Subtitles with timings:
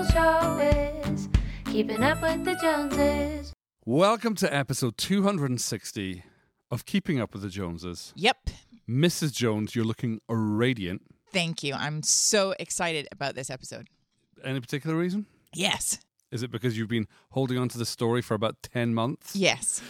[0.00, 0.58] local show
[1.10, 1.28] is
[1.66, 3.52] Keeping Up with the Joneses.
[3.84, 6.24] Welcome to episode 260
[6.70, 8.14] of Keeping Up with the Joneses.
[8.16, 8.50] Yep.
[8.88, 9.32] Mrs.
[9.32, 11.02] Jones, you're looking radiant.
[11.32, 11.74] Thank you.
[11.74, 13.88] I'm so excited about this episode.
[14.42, 15.26] Any particular reason?
[15.52, 16.00] Yes.
[16.30, 19.36] Is it because you've been holding on to the story for about 10 months?
[19.36, 19.82] Yes.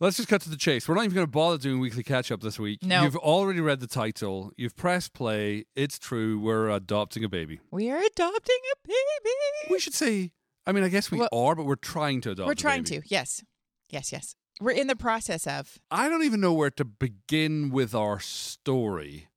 [0.00, 0.88] Let's just cut to the chase.
[0.88, 2.84] We're not even going to bother doing weekly catch up this week.
[2.84, 3.02] No.
[3.02, 4.52] You've already read the title.
[4.56, 5.64] You've pressed play.
[5.74, 6.38] It's true.
[6.38, 7.58] We're adopting a baby.
[7.72, 9.34] We are adopting a baby.
[9.70, 10.30] We should say,
[10.66, 12.84] I mean, I guess we Well, are, but we're trying to adopt We're a trying
[12.84, 13.00] baby.
[13.00, 13.08] to.
[13.08, 13.42] Yes.
[13.90, 14.36] Yes, yes.
[14.60, 15.78] We're in the process of.
[15.90, 19.28] I don't even know where to begin with our story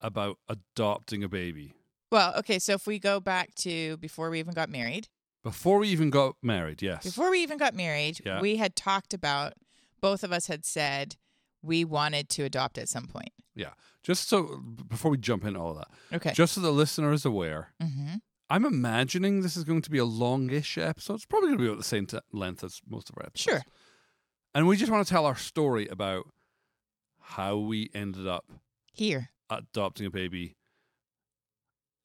[0.00, 1.74] about adopting a baby.
[2.10, 5.08] Well, okay, so if we go back to before we even got married,
[5.42, 7.02] Before we even got married, yes.
[7.04, 8.40] before we even got married, Yeah.
[8.40, 9.54] we had talked about
[10.02, 11.16] both of us had said
[11.62, 13.32] we wanted to adopt at some point.
[13.54, 13.70] yeah.
[14.02, 16.32] Just so, before we jump into all of that, Okay.
[16.32, 18.16] just so the listener is aware, mm-hmm.
[18.50, 21.14] I'm imagining this is going to be a longish episode.
[21.14, 23.62] It's probably going to be about the same t- length as most of our episodes.
[23.62, 23.62] Sure.
[24.54, 26.24] And we just want to tell our story about
[27.20, 28.44] how we ended up
[28.92, 29.30] Here.
[29.48, 30.56] adopting a baby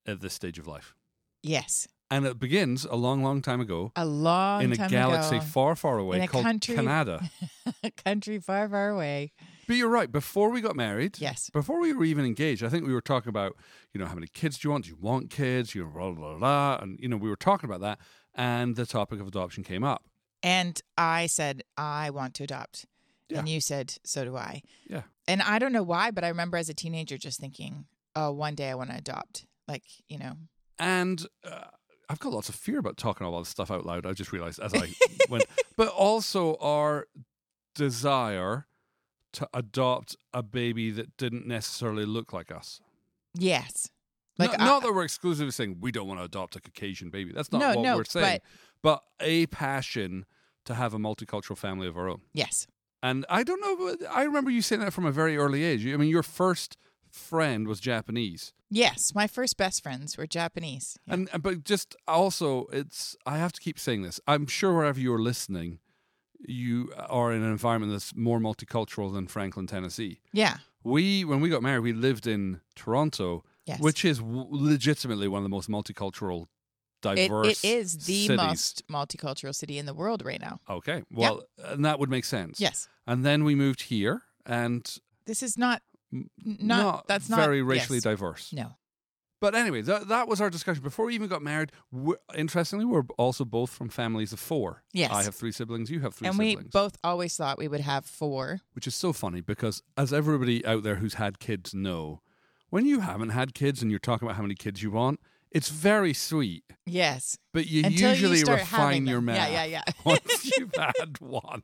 [0.05, 0.93] at this stage of life.
[1.41, 1.87] Yes.
[2.09, 4.71] And it begins a long, long time ago A long time.
[4.73, 5.45] in a galaxy ago.
[5.45, 7.29] far, far away called country- Canada.
[7.83, 9.33] a country far, far away.
[9.67, 10.09] But you're right.
[10.09, 11.49] Before we got married, Yes.
[11.49, 13.57] before we were even engaged, I think we were talking about,
[13.93, 14.85] you know, how many kids do you want?
[14.85, 15.75] Do you want kids?
[15.75, 16.77] You blah, blah, blah.
[16.81, 17.99] And, you know, we were talking about that.
[18.33, 20.05] And the topic of adoption came up.
[20.41, 22.85] And I said, I want to adopt.
[23.27, 23.39] Yeah.
[23.39, 24.61] And you said, so do I.
[24.89, 25.01] Yeah.
[25.27, 28.55] And I don't know why, but I remember as a teenager just thinking, oh, one
[28.55, 29.45] day I want to adopt.
[29.67, 30.33] Like, you know,
[30.79, 31.65] And uh,
[32.09, 34.05] I've got lots of fear about talking all this stuff out loud.
[34.05, 34.93] I just realized as I
[35.29, 35.43] went.
[35.75, 37.07] But also our
[37.75, 38.65] desire
[39.33, 42.79] to adopt a baby that didn't necessarily look like us.
[43.33, 43.89] yes.
[44.39, 47.09] Like, not, I- not that we're exclusively saying we don't want to adopt a Caucasian
[47.09, 47.31] baby.
[47.33, 48.39] That's not No, what no, we're saying.
[48.83, 50.25] But, a passion
[50.65, 52.21] to have a multicultural family of our own.
[52.33, 52.67] Yes.
[53.01, 55.87] And I don't know, I remember you saying that from a very early age.
[55.87, 56.77] I mean, your first
[57.11, 58.53] friend was Japanese.
[58.69, 59.13] Yes.
[59.15, 60.97] My first best friends were Japanese.
[61.07, 61.13] Yeah.
[61.13, 64.19] And uh, but just also, it's I have to keep saying this.
[64.27, 65.79] I'm sure wherever you're listening,
[66.39, 70.19] you are in an environment that's more multicultural than Franklin, Tennessee.
[70.33, 70.57] yeah.
[70.83, 73.81] We when we got married, we lived in Toronto, Yes.
[73.81, 76.47] which is w- legitimately one of the most multicultural, it,
[77.01, 77.63] diverse.
[77.65, 78.37] it is the cities.
[78.37, 80.61] most multicultural city in the world right now.
[80.69, 82.61] Okay, well, and that would make sense.
[82.61, 82.87] Yes.
[83.05, 84.89] And then we moved here, and
[85.25, 85.81] This is not,
[86.13, 88.03] m- n- not, that's not very racially yes.
[88.03, 88.53] diverse.
[88.53, 88.75] No.
[89.39, 91.71] But anyway, that that was our discussion before we even got married.
[91.91, 94.83] we interestingly, we're also both from families of four.
[94.93, 95.11] Yes.
[95.11, 95.91] I have three siblings.
[95.91, 96.71] You have three and we siblings.
[96.71, 98.61] both always thought we would have four.
[98.73, 102.21] which is so funny because, as everybody out there who's had kids know,
[102.69, 105.19] when you haven't had kids and you're talking about how many kids you want,
[105.57, 106.63] it's very sweet.
[106.85, 107.37] Yes.
[107.53, 109.93] But you Until usually you refine your math Yeah, yeah, yeah.
[110.05, 111.63] once you've had one.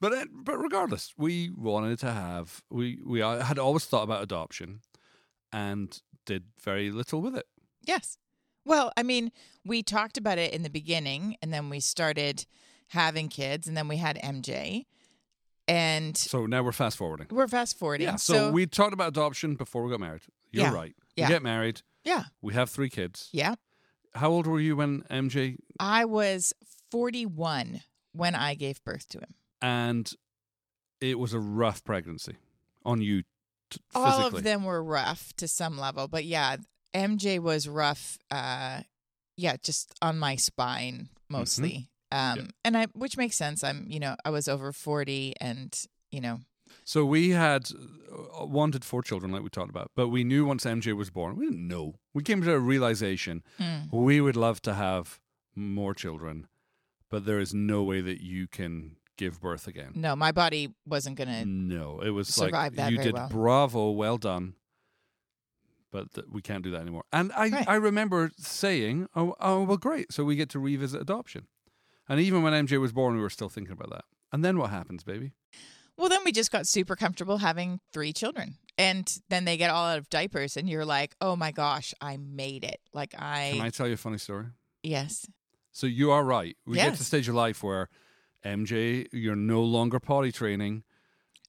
[0.00, 4.80] But it, but regardless, we wanted to have we we had always thought about adoption,
[5.52, 7.46] and did very little with it.
[7.84, 8.16] Yes.
[8.64, 9.32] Well, I mean,
[9.64, 12.46] we talked about it in the beginning and then we started
[12.88, 14.84] having kids and then we had MJ.
[15.68, 17.26] And So now we're fast forwarding.
[17.30, 18.06] we're fast forwarding.
[18.08, 18.16] Yeah.
[18.16, 20.22] So, we talked about adoption before we got married.
[20.52, 20.74] You're Yeah.
[20.74, 20.94] right.
[21.16, 21.26] Yeah.
[21.26, 21.82] We get married.
[22.04, 22.24] Yeah.
[22.40, 23.28] We have three kids.
[23.32, 23.54] Yeah.
[24.14, 26.52] How old were you when MJ I was
[26.90, 27.80] 41
[28.12, 29.34] when I gave birth to him.
[29.60, 30.12] and
[31.00, 32.36] it was a rough pregnancy
[32.84, 33.22] on you
[33.70, 34.12] t- physically.
[34.12, 36.56] All of them were rough to some level, but yeah,
[36.94, 38.82] MJ was rough uh
[39.36, 41.88] yeah, just on my spine mostly.
[42.10, 42.40] Um Mm-hmm.
[42.40, 42.50] Yeah.
[42.66, 43.64] and I which makes sense.
[43.64, 45.74] I'm, you know, I was over 40 and,
[46.10, 46.40] you know,
[46.84, 47.68] So we had
[48.40, 51.36] uh, wanted four children, like we talked about, but we knew once MJ was born,
[51.36, 51.94] we didn't know.
[52.12, 55.20] We came to a realization mm, we would love to have
[55.54, 56.48] more children,
[57.10, 59.92] but there is no way that you can give birth again.
[59.94, 63.28] no, my body wasn't going to No, it was survive like you did well.
[63.28, 64.54] bravo, well done.
[65.90, 67.04] But th- we can't do that anymore.
[67.12, 67.68] And I, Right.
[67.68, 70.10] I remember saying, oh, oh, well, great.
[70.12, 71.46] So we get to revisit adoption.
[72.08, 74.04] And even when MJ was born, we were still thinking about that.
[74.32, 75.32] And then what happens, baby?
[75.96, 78.56] Well, then we just got super comfortable having three children.
[78.78, 82.16] And then they get all out of diapers, and you're like, oh my gosh, I
[82.16, 82.80] made it.
[82.94, 84.46] Like, I, Can I tell you a funny story?
[84.82, 85.26] yes.
[85.74, 86.54] So you are right.
[86.66, 86.98] We get to Yes.
[86.98, 87.88] the stage of life where
[88.44, 90.82] MJ, you're no longer potty training.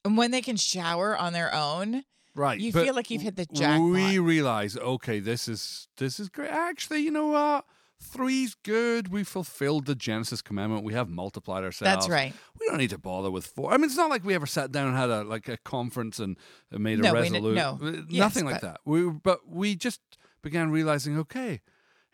[0.06, 2.04] And when they can shower on their own,
[2.36, 2.60] Right.
[2.60, 3.92] You feel like you've hit the jackpot.
[3.92, 6.50] We realize, okay, this is this is great.
[6.50, 7.66] Actually, you know what?
[8.04, 9.08] Three's good.
[9.08, 10.84] We fulfilled the Genesis commandment.
[10.84, 11.94] We have multiplied ourselves.
[11.96, 12.34] that's right.
[12.60, 13.72] We don't need to bother with four.
[13.74, 16.20] I mean, it's not like we ever sat down and had a like a conference
[16.20, 16.38] and
[16.74, 17.56] uh, made a No, resolution.
[17.56, 17.72] no.
[17.82, 18.80] Nothing Yes, like but- that.
[18.86, 20.02] We but we just
[20.42, 21.62] began realizing, okay,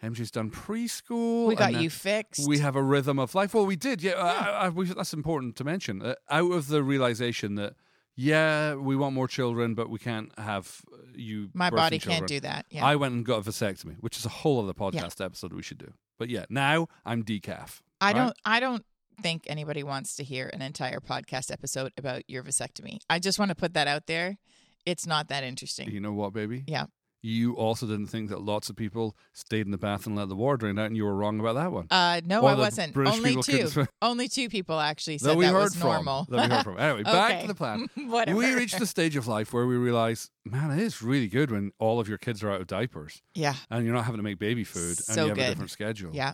[0.03, 1.47] MJ's done preschool.
[1.47, 2.47] we got you fixed.
[2.47, 3.53] We have a rhythm of life.
[3.53, 4.01] Well, we did.
[4.01, 6.01] Yeah, I, I, we, that's important to mention.
[6.01, 7.73] Uh, out of the realization that,
[8.19, 11.49] yeah, we want more children, but we can't have uh, you.
[11.53, 12.65] My body can't do that.
[12.69, 12.85] Yeah.
[12.85, 15.77] I went and got a vasectomy, which is a whole other podcast episode we should
[15.77, 15.93] do.
[16.17, 17.79] But yeah, now I'm decaf.
[18.01, 18.15] I right?
[18.15, 18.85] don't I don't
[19.21, 22.97] think anybody wants to hear an entire podcast episode about your vasectomy.
[23.09, 24.37] I just want to put that out there.
[24.85, 25.89] It's not that interesting.
[25.89, 26.65] You know what, baby?
[26.67, 26.87] Yeah.
[27.21, 30.35] You also didn't think that lots of people stayed in the bath and let the
[30.37, 31.87] water drain out, and you were wrong about that one.
[31.91, 32.93] Uh no, Or I wasn't.
[32.93, 33.85] British Only couldn't two.
[34.01, 35.89] Only two people actually that we that heard was from.
[35.89, 36.27] normal.
[36.29, 36.77] That we heard from.
[36.79, 37.89] Anyway, back to the plan.
[38.07, 38.37] Whatever.
[38.37, 41.71] We reached the stage of life where we realize, man, it is really good when
[41.77, 43.55] all of your kids are out of diapers Yeah.
[43.69, 45.45] and you're not having to make baby food and you have good.
[45.45, 46.11] a different schedule.
[46.13, 46.33] Yeah.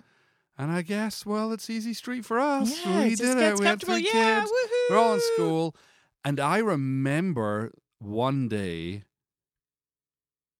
[0.57, 2.79] And I guess, well, it's easy street for us.
[2.85, 3.59] Yeah, we did it.
[3.59, 4.51] We had three Yeah, kids.
[4.87, 5.75] They're all in school.
[6.23, 9.03] And I remember one day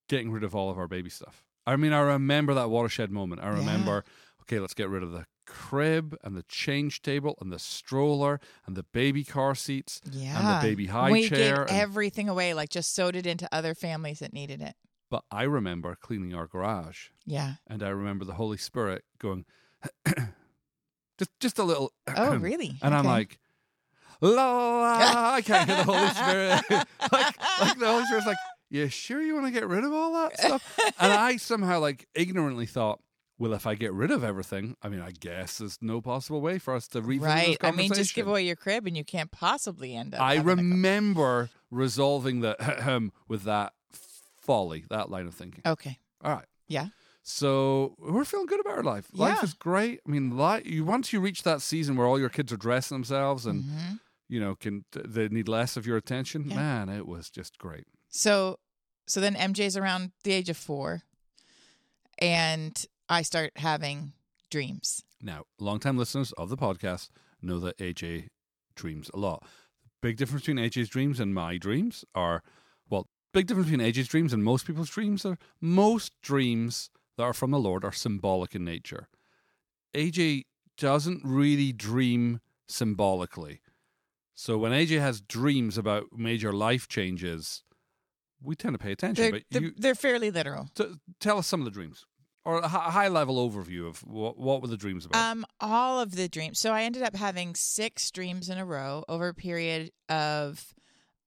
[0.08, 1.44] getting rid of all of our baby stuff.
[1.66, 3.42] I mean, I remember that watershed moment.
[3.42, 3.58] I Yeah.
[3.58, 4.04] remember,
[4.42, 8.76] okay, let's get rid of the crib and the change table and the stroller and
[8.76, 10.38] the baby car seats Yeah.
[10.40, 11.38] and the baby high we chair.
[11.38, 14.76] gave and- everything away, like just sewed it into other families that needed it.
[15.12, 17.56] but I remember cleaning our garage Yeah.
[17.68, 19.46] and I remember the Holy Spirit going,
[21.18, 21.92] just, just a little.
[22.18, 22.76] Oh, really?
[22.82, 23.40] And I'm like,
[24.22, 26.64] la, la, la, I can't hear the Holy Spirit.
[27.12, 28.38] like, like the Holy Spirit's like,
[28.76, 30.80] you sure you want to get rid of all that stuff?
[31.00, 33.00] and I somehow like ignorantly thought,
[33.38, 36.58] well, if I get rid of everything, I mean, I guess there's no possible way
[36.58, 37.48] for us to revisit right.
[37.60, 40.22] this I mean, just give away your crib and you can't possibly end up.
[40.22, 43.74] I having a co- remember resolving the with that
[44.42, 45.62] folly, that line of thinking.
[45.66, 46.00] Okay.
[46.24, 46.46] All right.
[46.68, 46.88] Yeah.
[47.24, 49.08] So we're feeling good about our life.
[49.14, 49.44] Life Yeah.
[49.44, 50.00] is great.
[50.08, 52.96] I mean, li- you once you reach that season where all your kids are dressing
[52.96, 54.00] themselves and Mhm.
[54.30, 56.50] you know can they need less of your attention.
[56.50, 56.56] Yeah.
[56.56, 57.86] Man, it was just great.
[58.10, 58.60] So,
[59.08, 61.04] so then MJ's around the age of four,
[62.20, 64.14] and I start having
[64.50, 65.04] dreams.
[65.22, 67.10] Now, longtime listeners of the podcast
[67.42, 68.30] know that AJ
[68.76, 69.44] dreams a lot.
[70.02, 72.44] Big difference between AJ's dreams and my dreams are,
[72.90, 77.34] well, big difference between AJ's dreams and most people's dreams are most dreams that are
[77.34, 79.08] from the Lord are symbolic in nature.
[79.96, 80.44] AJ
[80.78, 83.62] doesn't really dream symbolically.
[84.34, 87.64] So when AJ has dreams about major life changes,
[88.42, 89.22] we tend to pay attention.
[89.24, 90.70] They're but they're, you they're fairly literal.
[90.76, 92.06] t- tell us some of the dreams
[92.44, 95.32] or a high level overview of what, what were the dreams about.
[95.32, 96.60] Um, all of the dreams.
[96.60, 100.74] So I ended up having six dreams in a row over a period of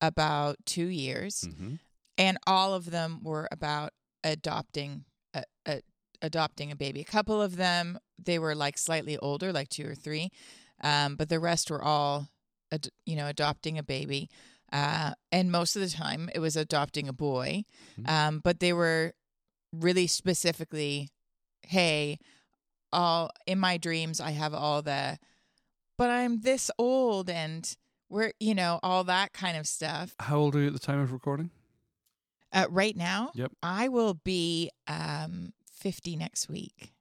[0.00, 1.75] about two years, hmm
[2.16, 3.93] and all of them were about
[4.25, 5.04] adopting
[5.34, 5.82] a, a
[6.20, 7.00] adopting a baby.
[7.00, 10.31] A couple of them they were like slightly older, like two or three,
[10.82, 12.28] um, but the rest were all,
[12.72, 14.28] ad- you know, adopting a baby.
[14.73, 17.65] Uh, and most of the time it was adopting a boy,
[17.99, 18.09] Mhm.
[18.09, 19.15] um, but they were
[19.73, 21.09] really specifically,
[21.62, 22.19] hey,
[22.93, 25.19] all in my dreams I have all the,
[25.97, 27.75] but I'm this old and
[28.11, 30.15] we're you know all that kind of stuff.
[30.20, 31.50] How old are you at the time of recording?
[32.53, 33.53] Uh, right now, Yep.
[33.62, 36.93] I will be um, 50 next week.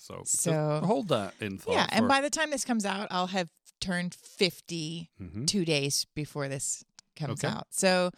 [0.00, 1.72] So, So- hold that in thought.
[1.74, 3.50] yeah, and by the time this comes out, I'll have
[3.80, 5.46] turned 50 Mhm.
[5.46, 6.84] two days before this
[7.16, 7.52] comes Okay.
[7.54, 7.66] out.
[7.70, 8.10] So,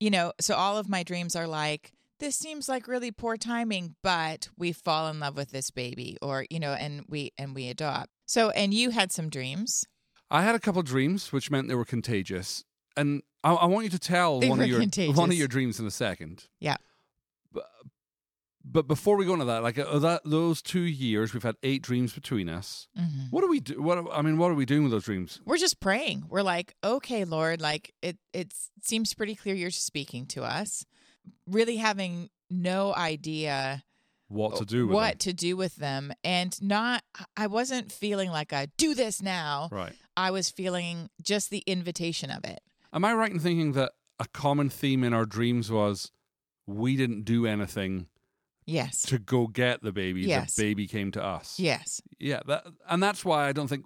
[0.00, 3.94] you know, so all of my dreams are like, this seems like really poor timing,
[4.02, 7.68] but we fall in love with this baby, or you know, and we and we
[7.68, 8.10] adopt.
[8.26, 9.84] So, and you had some dreams.
[10.30, 12.64] I had a couple dreams, which meant they were contagious,
[12.96, 15.16] and I, I want you to tell They one of your contagious.
[15.16, 16.48] one of your dreams in a second.
[16.60, 16.76] Yeah.
[17.52, 17.66] But,
[18.72, 21.82] but before we go into that, like uh, that, those two years, we've had eight
[21.82, 22.88] dreams between us.
[22.96, 23.80] hmm What do we do?
[23.82, 25.40] What I mean, what are we doing with those dreams?
[25.44, 26.24] We're just praying.
[26.28, 28.18] We're like, okay, Lord, like it.
[28.32, 30.84] It seems pretty clear you're speaking to us.
[31.46, 33.82] Really having no idea
[34.28, 35.18] What to do with what them?
[35.18, 37.02] to do with them, and not.
[37.36, 39.68] I wasn't feeling like a do this now.
[39.72, 39.92] Right.
[40.16, 42.60] I was feeling just the invitation of it.
[42.92, 46.10] Am I right in thinking that a common theme in our dreams was
[46.66, 48.06] we didn't do anything
[48.70, 49.02] Yes.
[49.02, 50.22] to go get the baby?
[50.22, 50.54] Yes.
[50.54, 51.58] The baby came to us.
[51.58, 52.00] Yes.
[52.18, 53.84] Yeah, that, and that's why I don't think.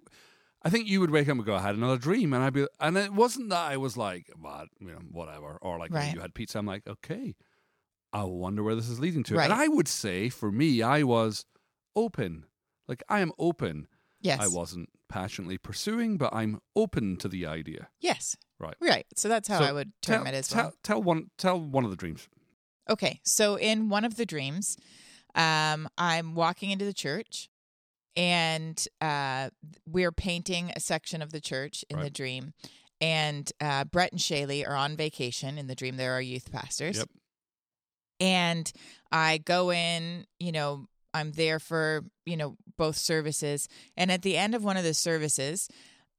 [0.66, 2.66] I think you would wake up and go, "I had another dream," and I'd be,
[2.80, 6.14] and it wasn't that I was like, "What, you know, whatever," or like, Right.
[6.14, 7.34] "You had pizza." I'm like, "Okay,
[8.12, 9.44] I wonder where this is leading to." Right.
[9.44, 11.44] And I would say, for me, I was
[11.94, 12.44] open.
[12.88, 13.88] Like I am open.
[14.20, 14.40] Yes.
[14.40, 17.88] I wasn't passionately pursuing, but I'm open to the idea.
[18.00, 18.36] Yes.
[18.58, 18.74] Right.
[18.80, 19.04] Right.
[19.16, 20.72] So that's how So I would term tell, it as tell, well.
[20.82, 21.30] Tell one.
[21.36, 22.26] Tell one of the dreams.
[22.88, 23.20] Okay.
[23.24, 24.76] So in one of the dreams,
[25.34, 27.48] um, I'm walking into the church
[28.16, 29.50] and uh,
[29.86, 32.52] we're painting a section of the church in the dream.
[33.00, 35.96] And uh, Brett and Shaylee are on vacation in the dream.
[35.96, 36.98] They're our youth pastors.
[36.98, 37.08] Yep.
[38.20, 38.72] And
[39.10, 44.36] I go in, you know, I'm there for you know both services, and at the
[44.36, 45.68] end of one of the services,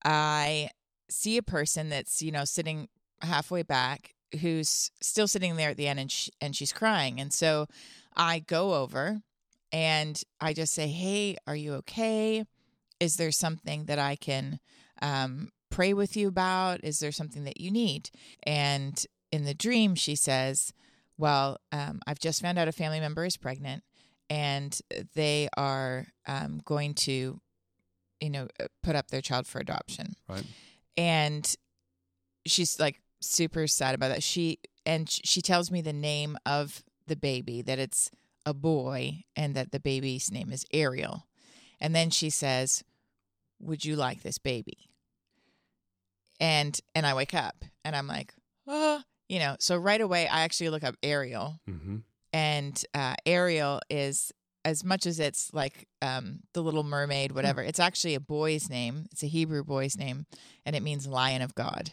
[0.03, 0.69] I
[1.09, 2.87] see a person that's you know sitting
[3.21, 7.19] halfway back who's still sitting there at the end and sh- and she's crying.
[7.19, 7.67] And so
[8.15, 9.21] I go over
[9.71, 12.45] and I just say hey are you okay?
[12.99, 14.59] Is there something that I can
[15.01, 16.83] um, pray with you about?
[16.83, 18.09] Is there something that you need?
[18.43, 20.71] And in the dream she says
[21.17, 23.83] well um, I've just found out a family member is pregnant
[24.29, 24.79] and
[25.13, 27.39] they are um, going to
[28.21, 30.13] you know uh, put up their child for adoption.
[30.29, 30.45] Right.
[30.95, 31.53] and
[32.45, 37.15] she's like super sad about that she and she tells me the name of the
[37.15, 38.11] baby that it's
[38.45, 41.27] a boy and that the baby's name is ariel
[41.81, 42.83] and then she says
[43.59, 44.89] would you like this baby
[46.39, 48.33] and and i wake up and i'm like
[48.67, 51.97] oh you know so right away i actually look up ariel Mm-hmm.
[52.33, 54.31] and uh, Ariel is
[54.63, 57.61] as much as it's like um, the Little Mermaid, whatever.
[57.61, 59.05] It's actually a boy's name.
[59.11, 60.25] It's a Hebrew boy's name,
[60.65, 61.91] and it means Lion of God.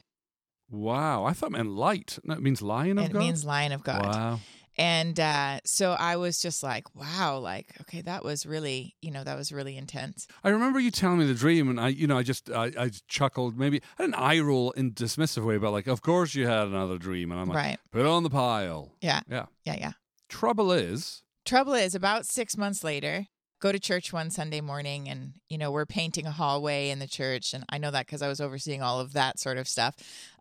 [0.73, 1.25] Wow.
[1.25, 2.19] I thought it meant light.
[2.25, 3.21] No, it means lion of and God.
[3.21, 4.07] it means Lion of God.
[4.07, 4.41] Wow.
[4.79, 9.23] And uh, so I was just like, wow, like okay, that was really, you know,
[9.23, 10.27] that was really intense.
[10.43, 12.91] I remember you telling me the dream, and I, you know, I just, I, I
[13.07, 13.59] chuckled.
[13.59, 16.69] Maybe I had an eye roll in dismissive way, but like, of course you had
[16.69, 17.79] another dream, and I'm like, right?
[17.91, 18.93] put it on the pile.
[19.03, 19.21] Yeah.
[19.31, 19.47] Yeah.
[19.67, 19.93] Yeah, yeah.
[20.31, 23.27] Trouble is, Trouble is, about six months later,
[23.63, 27.07] go to church one Sunday morning, and you know we're painting a hallway in the
[27.07, 29.95] church, and I know that because I was overseeing all of that sort of stuff.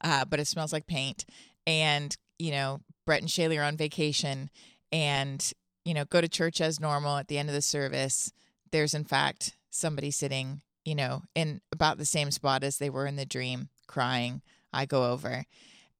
[0.03, 1.23] Uh, but it smells like paint,
[1.67, 4.49] and you know Brett and Shaylee are on vacation,
[4.91, 5.53] and
[5.85, 7.17] you know go to church as normal.
[7.17, 8.33] At the end of the service,
[8.71, 13.05] there's in fact somebody sitting, you know, in about the same spot as they were
[13.05, 14.41] in the dream, crying.
[14.73, 15.45] I go over,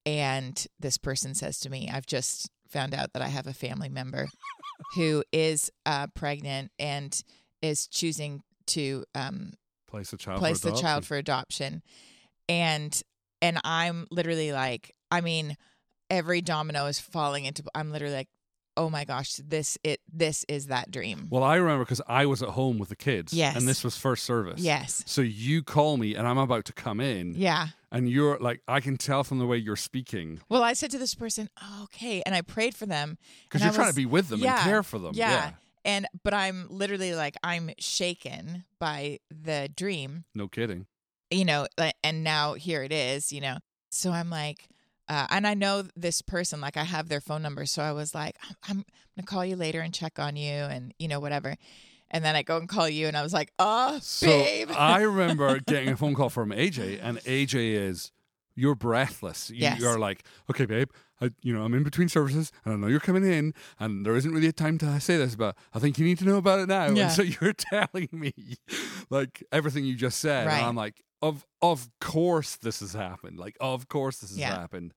[0.04, 3.88] and this person says to me, "I've just found out that I have a family
[3.88, 4.28] member."
[4.94, 7.18] Who is uh, pregnant and
[7.60, 9.52] is choosing to um,
[9.88, 10.38] place a child.
[10.38, 11.82] place the child for adoption,
[12.48, 13.00] and
[13.40, 15.56] and I'm literally like, I mean,
[16.10, 17.64] every domino is falling into.
[17.74, 18.28] I'm literally like,
[18.76, 21.28] oh my gosh, this it this is that dream.
[21.30, 23.32] Well, I remember because I was at home with the kids.
[23.32, 23.56] Yes.
[23.56, 24.60] And this was first service.
[24.60, 27.68] yes, So you call me, and I'm about to come in, yeah.
[27.90, 30.98] and you're like, I can tell from the way you're speaking Well, I said to
[30.98, 34.28] this person, oh, okay, and I prayed for them because you're trying to be with
[34.28, 35.12] them yeah, and care for them.
[35.14, 35.52] yeah.
[35.84, 40.24] and but I'm literally like I'm shaken by the dream.
[40.34, 40.86] No kidding.
[41.30, 41.66] you know,
[42.04, 43.58] and now here it is, you know.
[43.90, 44.68] So I'm like,
[45.08, 47.66] uh, and I know this person, like I have their phone number.
[47.66, 48.36] So I was like,
[48.68, 48.84] I'm, I'm
[49.16, 51.56] going to call you later and check on you and, you know, whatever.
[52.10, 54.70] And then I go and call you and I was like, oh, So babe.
[54.76, 58.12] I remember getting a phone call from AJ, and AJ is
[58.54, 59.48] you're breathless.
[59.50, 59.80] You, Yes.
[59.80, 60.90] You're like, okay, babe,
[61.22, 64.14] I, you know, I'm in between services, and I know you're coming in, and there
[64.14, 66.58] isn't really a time to say this, but I think you need to know about
[66.60, 66.88] it now.
[66.90, 67.04] Yeah.
[67.04, 68.34] And so you're telling me
[69.08, 70.58] like everything you just said, Right.
[70.58, 73.38] and I'm like, of of course this has happened.
[73.38, 74.58] Like, of course this has Yeah.
[74.58, 74.92] happened.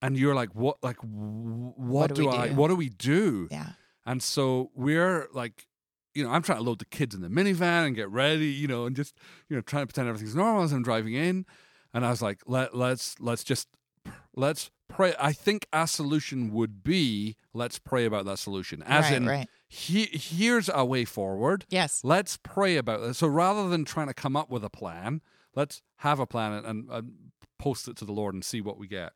[0.00, 0.76] And you're like, what?
[0.82, 2.48] Like, w- what, do do, I?
[2.48, 2.54] do?
[2.54, 3.48] What do we do?
[3.50, 3.70] yeah.
[4.06, 5.66] And so we're like,
[6.14, 8.66] you know, I'm trying to load the kids in the minivan and get ready, you
[8.66, 9.14] know, and just,
[9.50, 11.44] you know, trying to pretend everything's normal as I'm driving in.
[11.92, 13.68] And I was like, let let's let's just
[14.34, 15.14] let's pray.
[15.18, 18.82] I think a solution would be let's pray about that solution.
[18.84, 19.48] As right, in, right.
[19.68, 21.66] he, here's a way forward.
[21.68, 22.00] Yes.
[22.04, 23.14] Let's pray about it.
[23.14, 25.20] So rather than trying to come up with a plan,
[25.58, 27.12] let's have a plan and, and,
[27.58, 29.12] post it to the Lord and see what we get.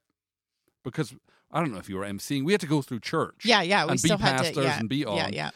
[0.83, 1.15] Because
[1.53, 3.45] I don't know if you were emceeing, we had to go through church.
[3.45, 3.63] Yeah.
[3.63, 3.85] Yeah.
[3.85, 4.43] We and be still had to.
[4.43, 4.79] pastors Yeah.
[4.81, 5.29] and be Yeah.
[5.33, 5.51] Yeah.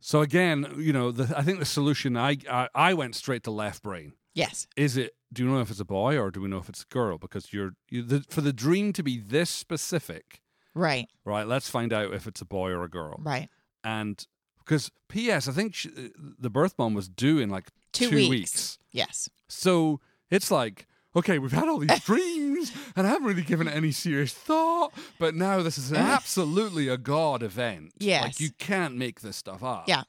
[0.00, 3.50] So again, you know, the, I think the solution I, I I went straight to
[3.50, 4.12] left brain.
[4.34, 4.68] Yes.
[4.76, 5.14] Is it?
[5.32, 7.18] Do you know if it's a boy or do we know if it's a girl?
[7.18, 10.40] Because you're you, the, for the dream to be this specific,
[10.74, 11.08] Right.
[11.24, 11.46] right?
[11.46, 13.16] Let's find out if it's a boy or a girl.
[13.20, 13.48] Right.
[13.82, 14.24] And
[14.58, 15.48] because P.S.
[15.48, 18.30] I think she, uh, the birth mom was due in like Two, two weeks.
[18.30, 18.78] weeks.
[18.92, 19.28] Yes.
[19.48, 20.00] So
[20.32, 20.86] it's like.
[21.14, 24.94] Okay, we've had all these dreams, and I haven't really given it any serious thought.
[25.18, 25.98] But now this is mm.
[25.98, 27.92] absolutely a God event.
[28.00, 29.84] like you can't make this stuff up.
[29.86, 30.04] Yeah.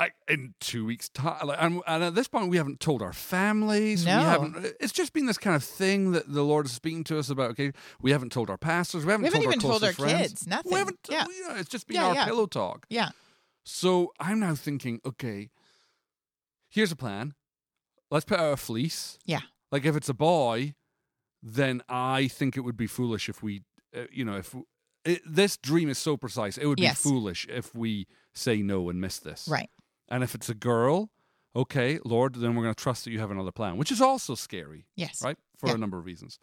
[0.00, 3.12] I, in two weeks' time, like, and, and at this point, we haven't told our
[3.12, 4.06] families.
[4.06, 4.18] No.
[4.18, 4.56] We haven't.
[4.56, 7.28] Uh, it's just been this kind of thing that the Lord is speaking to us
[7.28, 7.50] about.
[7.50, 9.04] Okay, we haven't told our pastors.
[9.04, 10.28] We haven't, We haven't told even our told our friends.
[10.28, 10.46] kids.
[10.46, 10.72] Nothing.
[10.72, 11.00] We haven't.
[11.10, 11.26] Yeah.
[11.28, 12.24] you know, it's just been Yeah, our yeah.
[12.24, 12.86] pillow talk.
[12.88, 13.10] Yeah.
[13.64, 15.50] So I'm now thinking, okay,
[16.70, 17.34] here's a plan.
[18.10, 19.18] Let's put out a fleece.
[19.24, 19.40] Yeah.
[19.70, 20.74] Like if it's a boy,
[21.42, 23.62] then I think it would be foolish if we,
[23.96, 24.54] uh, you know, if
[25.04, 27.02] it, this dream is so precise, it would Yes.
[27.02, 29.48] be foolish if we say no and miss this.
[29.48, 29.70] Right.
[30.08, 31.10] And if it's a girl,
[31.54, 34.34] okay, Lord, then we're going to trust that you have another plan, which is also
[34.34, 35.22] scary, Yes.
[35.22, 35.38] right?
[35.56, 35.74] For Yeah.
[35.76, 36.38] a number of reasons.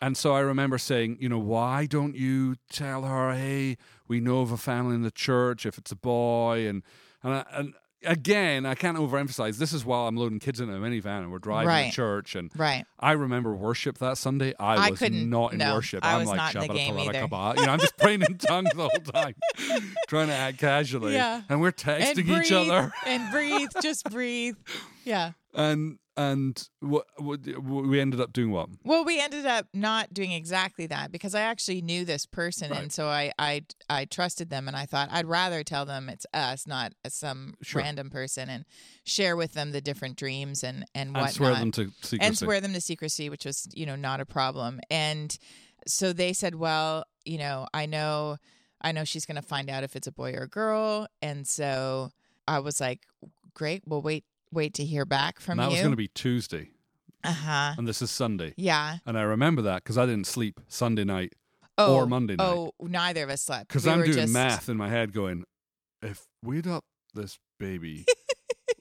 [0.00, 3.76] And so I remember saying, you know, why don't you tell her, hey,
[4.08, 6.82] we know of a family in the church if it's a boy, and
[7.22, 7.74] and I, and
[8.06, 9.58] again, I can't overemphasize.
[9.58, 11.90] This is while I'm loading kids in a minivan and we're driving Right.
[11.90, 12.84] to church, and Right.
[12.98, 14.54] I remember worship that Sunday.
[14.58, 16.04] I I was couldn't- in no, worship.
[16.04, 17.18] I I'm was like, not in the game either."
[17.60, 19.34] You know, I'm just praying in tongues the whole time,
[20.08, 21.14] trying to act casually.
[21.14, 21.42] Yeah.
[21.48, 22.92] And we're And texting breathe each other.
[23.06, 23.68] and breathe.
[23.82, 24.56] Just breathe.
[25.04, 25.32] Yeah.
[25.54, 28.68] And and what, what we ended up doing what?
[28.84, 32.82] Well, we ended up not doing exactly that because I actually knew this person, Right.
[32.82, 36.26] and so I, I I trusted them, and I thought I'd rather tell them it's
[36.32, 37.82] us, not uh, some Sure.
[37.82, 38.64] random person, and
[39.04, 42.18] share with them the different dreams and and And whatnot, swear them to secrecy.
[42.20, 44.80] and swear them to secrecy, which was you know not a problem.
[44.90, 45.36] And
[45.86, 48.38] so they said, well, you know, I know,
[48.80, 51.46] I know she's going to find out if it's a boy or a girl, and
[51.46, 52.10] so
[52.48, 53.00] I was like,
[53.54, 54.24] great, we'll wait
[54.56, 55.76] wait to hear back from and that you.
[55.76, 56.70] was going to be Tuesday,
[57.22, 57.74] uh huh.
[57.78, 58.54] and this is Sunday.
[58.56, 58.98] Yeah.
[59.06, 61.34] And I remember that because I didn't sleep Sunday night
[61.78, 62.44] Oh, or Monday night.
[62.48, 65.12] Oh, neither of us slept Because We I'm were doing just- math in my head,
[65.12, 65.44] going,
[66.02, 68.04] if we adopt this baby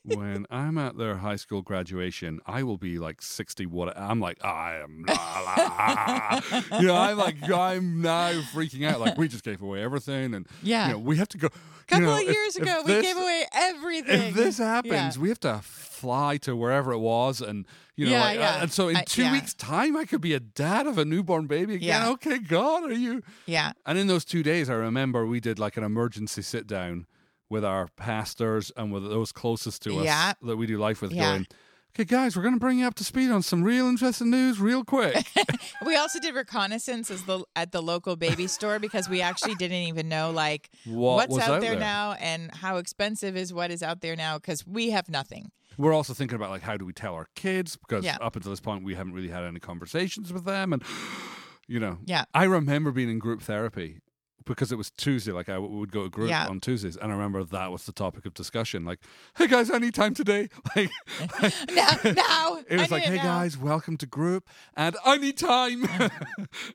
[0.06, 3.66] when I'm at their high school graduation, I will be like 60.
[3.66, 6.80] What I'm like, I am, la, la.
[6.80, 9.00] you know, I'm like, I'm now freaking out.
[9.00, 10.88] Like, we just gave away everything, and Yeah.
[10.88, 11.48] you know, we have to go.
[11.48, 14.30] A couple you know, of years if ago, we this- gave away everything.
[14.30, 15.22] If this happens, Yeah.
[15.22, 18.62] we have to fly to wherever it was, and you know, Yeah, like, uh, yeah.
[18.64, 19.32] and so in I- two yeah.
[19.32, 21.88] weeks' time, I could be a dad of a newborn baby again.
[21.88, 22.10] Yeah.
[22.10, 23.24] Okay, God, are you?
[23.46, 27.06] yeah, And in those two days, I remember we did like an emergency sit down
[27.50, 30.34] with our pastors and with those closest to us Yeah.
[30.42, 31.32] that we do life with, Yeah.
[31.34, 31.48] going,
[31.96, 34.60] okay, guys, we're going to bring you up to speed on some real interesting news
[34.60, 35.26] real quick.
[35.86, 39.84] we also did reconnaissance as the at the local baby store because we actually didn't
[39.88, 43.82] even know like what what's out, out there, now and how expensive is what is
[43.84, 45.52] out there now because we have nothing.
[45.78, 48.18] We're also thinking about like how do we tell our kids because Yeah.
[48.22, 50.82] up until this point we haven't really had any conversations with them, and
[51.68, 52.26] you know, Yeah.
[52.34, 54.00] I remember being in group therapy
[54.46, 55.32] because it was Tuesday.
[55.32, 56.48] Like I w- would go to group Yeah.
[56.48, 58.86] on Tuesdays, and I remember that was the topic of discussion.
[58.86, 59.00] Like,
[59.38, 60.50] hey guys, I need time today.
[60.76, 60.92] Like,
[61.72, 65.86] Now, now it was I like, hey guys, welcome to group, and I need time,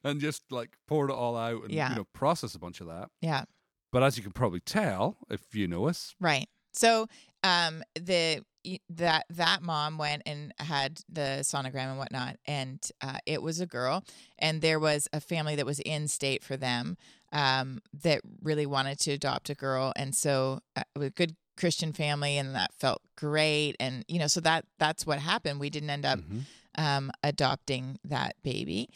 [0.05, 1.91] and just like poured it all out and Yeah.
[1.91, 3.09] you know process a bunch of that.
[3.21, 3.45] Yeah,
[3.93, 6.49] But as you can probably tell, if you know us, right.
[6.73, 7.07] So
[7.43, 8.45] um the
[8.89, 13.67] that that mom went and had the sonogram and whatnot and uh, it was a
[13.67, 14.05] girl
[14.39, 16.97] and there was a family that was in state for them
[17.33, 22.37] um that really wanted to adopt a girl and so uh, a good christian family
[22.39, 26.05] and that felt great and you know so that that's what happened we didn't end
[26.05, 26.43] up Mhm.
[26.77, 28.89] um adopting that baby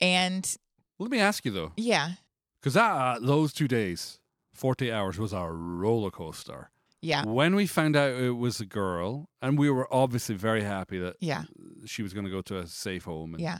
[0.00, 0.56] and
[0.98, 2.12] let me ask you though, yeah
[2.60, 4.18] because uh, those two days,
[4.52, 6.70] forty hours was a roller coaster.
[7.02, 10.98] Yeah When we found out it was a girl, and we were obviously very happy
[10.98, 11.44] that yeah
[11.86, 13.34] she was going to go to a safe home.
[13.34, 13.58] And yeah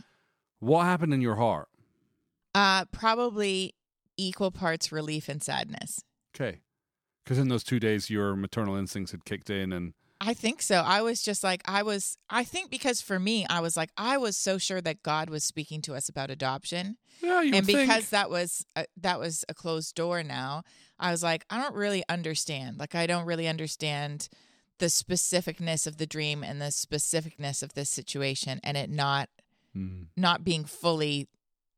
[0.58, 1.68] What happened in your heart?
[2.54, 3.74] uh probably
[4.16, 6.00] equal parts relief and sadness
[6.34, 6.60] Okay.
[7.24, 10.76] Because in those two days, your maternal instincts had kicked in, and I think so.
[10.84, 14.18] I was just like, I was, I think because for me, I was like, I
[14.18, 16.98] was so sure that God was speaking to us about adoption.
[17.22, 18.08] yeah, you and because think.
[18.10, 20.62] that was, a, that was a closed door now,
[20.98, 22.78] I was like, I don't really understand.
[22.78, 24.28] Like, I don't really understand
[24.78, 29.28] the specificness of the dream and the specificness of this situation and it not,
[29.76, 30.06] Mm.
[30.16, 31.28] not being fully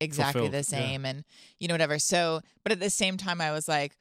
[0.00, 0.81] exactly Fulfilled, the yeah.
[0.81, 1.05] same.
[1.05, 1.24] And,
[1.61, 1.98] you know, whatever.
[1.98, 3.92] So, but at the same time, I was like,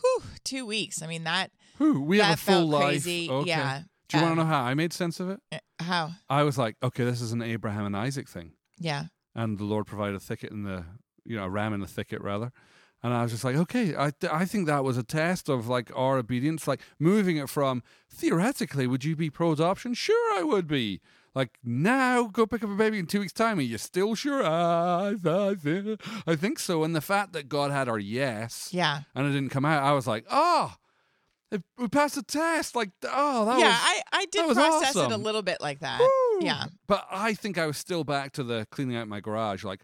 [0.00, 1.02] whew, two weeks.
[1.02, 2.84] I mean, that, Whew, we have a full life.
[2.84, 3.28] crazy.
[3.28, 3.48] Okay.
[3.48, 3.80] Yeah.
[4.10, 5.40] Do you want Um, to know how I made sense of it?
[5.52, 6.10] Uh, How?
[6.28, 9.04] I was like, okay, this is an Abraham and Isaac thing, Yeah.
[9.34, 10.84] and the Lord provided a thicket in the,
[11.24, 12.52] you know, a ram in the thicket rather.
[13.02, 15.90] And I was just like, okay, I, I think that was a test of like
[15.96, 19.94] our obedience, like moving it from theoretically, would you be pro adoption?
[19.94, 21.00] Sure, I would be.
[21.34, 23.58] Like now, go pick up a baby in two weeks' time.
[23.58, 24.44] Are you still sure?
[24.44, 25.96] I, I,
[26.26, 26.82] I think so.
[26.84, 29.02] And the fact that God had our yes, Yeah.
[29.14, 30.74] and it didn't come out, I was like, oh,
[31.50, 32.76] it, we passed the test.
[32.76, 36.00] Like, oh, that yeah, was I, I did process it a little bit like that.
[36.00, 36.38] Woo!
[36.46, 36.66] Yeah.
[36.86, 39.80] But I think I was still back to the cleaning out my garage, like,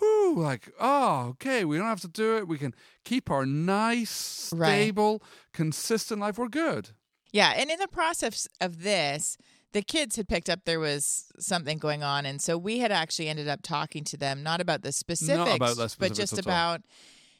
[0.00, 2.48] whoo, like, oh, okay, we don't have to do it.
[2.48, 4.68] We can keep our nice, Right.
[4.68, 6.38] stable, consistent life.
[6.38, 6.90] We're good.
[7.32, 7.52] Yeah.
[7.56, 9.36] And in the process of this,
[9.72, 12.26] the kids had picked up there was something going on.
[12.26, 15.76] And so we had actually ended up talking to them, not about the specifics, about
[15.76, 16.82] the but just about,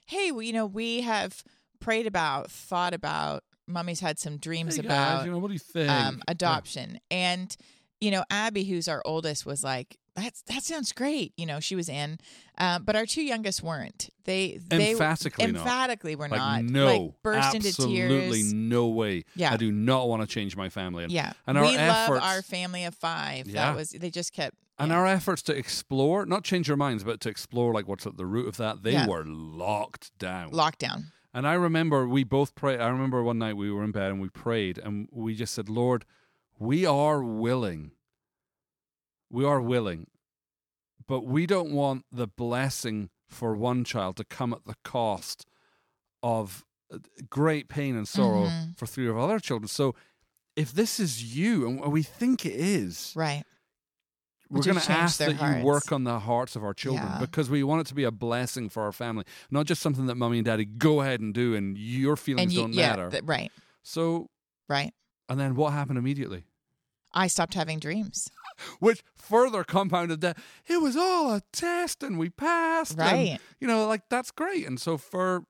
[0.07, 1.43] hey, you know, we have
[1.81, 5.55] prayed about, thought about, mommy's had some dreams Hey, about guys, you know, what do
[5.55, 5.91] you think?
[5.91, 6.23] um, Yeah.
[6.29, 7.01] adoption.
[7.11, 7.57] And,
[8.01, 11.33] you know, Abby, who's our oldest, was like, that's, that sounds great.
[11.37, 12.19] You know, she was in.
[12.59, 14.11] Uh, but our two youngest weren't.
[14.25, 15.57] They, they Emphatically not.
[15.61, 16.65] emphatically were Like, not.
[16.65, 18.13] no, Like, burst into tears.
[18.13, 19.25] absolutely no way.
[19.37, 19.53] Yeah.
[19.53, 21.05] I do not want to change my family.
[21.05, 21.33] And, Yeah.
[21.47, 23.47] and our we efforts, love our family of five.
[23.47, 23.67] Yeah.
[23.71, 24.97] That was they just kept And Yeah.
[24.99, 28.27] our efforts to explore, not change our minds, but to explore like what's at the
[28.27, 29.07] root of that, they Yeah.
[29.07, 30.51] were locked down.
[30.53, 31.13] Lockdown.
[31.33, 32.81] And I remember we both prayed.
[32.81, 35.69] I remember one night we were in bed and we prayed and we just said,
[35.69, 36.05] Lord,
[36.59, 37.93] we are willing.
[39.31, 40.09] We are willing.
[41.07, 45.47] But we don't want the blessing for one child to come at the cost
[46.23, 48.77] of uh, great pain and sorrow Mhm.
[48.77, 49.69] for three of our other children.
[49.69, 49.95] So
[50.57, 53.45] if this is you, and we think it is, Right.
[54.51, 57.19] We're going to ask that you work on the hearts of our children Yeah.
[57.21, 60.17] because we want it to be a blessing for our family, not just something that
[60.17, 63.11] mommy and daddy go ahead and do, and your feelings And you, don't yeah, matter.
[63.11, 63.51] th- right,
[63.83, 64.29] so,
[64.69, 64.93] right.
[65.29, 66.45] and then what happened immediately?
[67.13, 68.29] I stopped having dreams.
[68.79, 70.37] Which further compounded that
[70.67, 72.93] it was all a test and we passed.
[72.93, 73.39] and, Right.
[73.61, 74.67] you know, like that's great.
[74.67, 75.45] And so for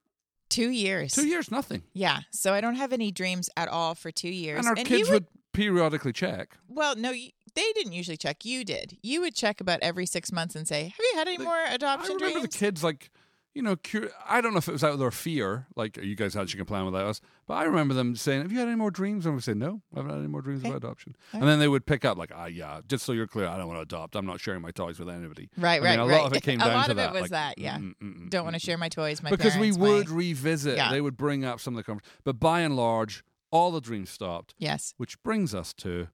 [0.49, 1.13] Two years.
[1.13, 1.83] two years, nothing.
[1.93, 2.21] Yeah.
[2.33, 4.59] So I don't have any dreams at all for two years.
[4.59, 6.57] And our you kids would, would periodically check.
[6.69, 8.45] well, no, you, they didn't usually check.
[8.45, 8.99] You did.
[9.03, 11.65] You would check about every six months and say, "Have you had any Like, more
[11.69, 13.11] adoption?" I remember dreams?" the kids like,
[13.55, 16.03] you know, cur- I don't know if it was out of their fear, like "Are
[16.03, 18.77] you guys can plan without us, but I remember them saying, "Have you had any
[18.77, 20.69] more dreams?" And we say, "No, I haven't had any more dreams Okay.
[20.69, 23.27] about adoption." All And then they would pick up like, "Ah, yeah, just so you're
[23.27, 24.15] clear, I don't want to adopt.
[24.15, 26.23] I'm not sharing my toys with anybody." right, I right, mean, a right.
[26.23, 27.01] lot of it came down to that.
[27.03, 27.59] a lot of it was like, that.
[27.59, 27.79] Yeah.
[27.79, 29.21] mm, mm, mm, Don't want to share my toys.
[29.23, 30.77] My because we would my- revisit.
[30.77, 30.91] Yeah.
[30.93, 34.11] They would bring up some of the conversations, but by and large, all the dreams
[34.11, 34.55] stopped.
[34.59, 34.95] Yes.
[34.97, 36.07] Which brings us to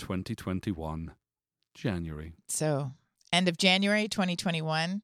[0.00, 1.12] 2021,
[1.74, 2.32] January.
[2.48, 2.92] So,
[3.32, 5.02] end of January 2021,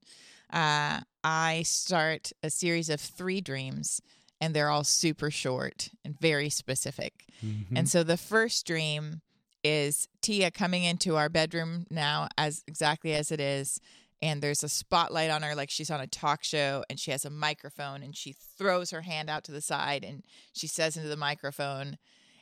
[0.53, 4.01] uh, I start a series of three dreams,
[4.41, 7.27] and they're all super short and very specific.
[7.45, 7.77] Mm-hmm.
[7.77, 9.21] And so the first dream
[9.63, 13.81] is Tia coming into our bedroom now as exactly as it is.
[14.23, 17.27] And there's a spotlight on her, like she's on a talk show, and she has
[17.27, 21.11] a microphone, and she throws her hand out to the side, and she says into
[21.11, 21.99] the microphone,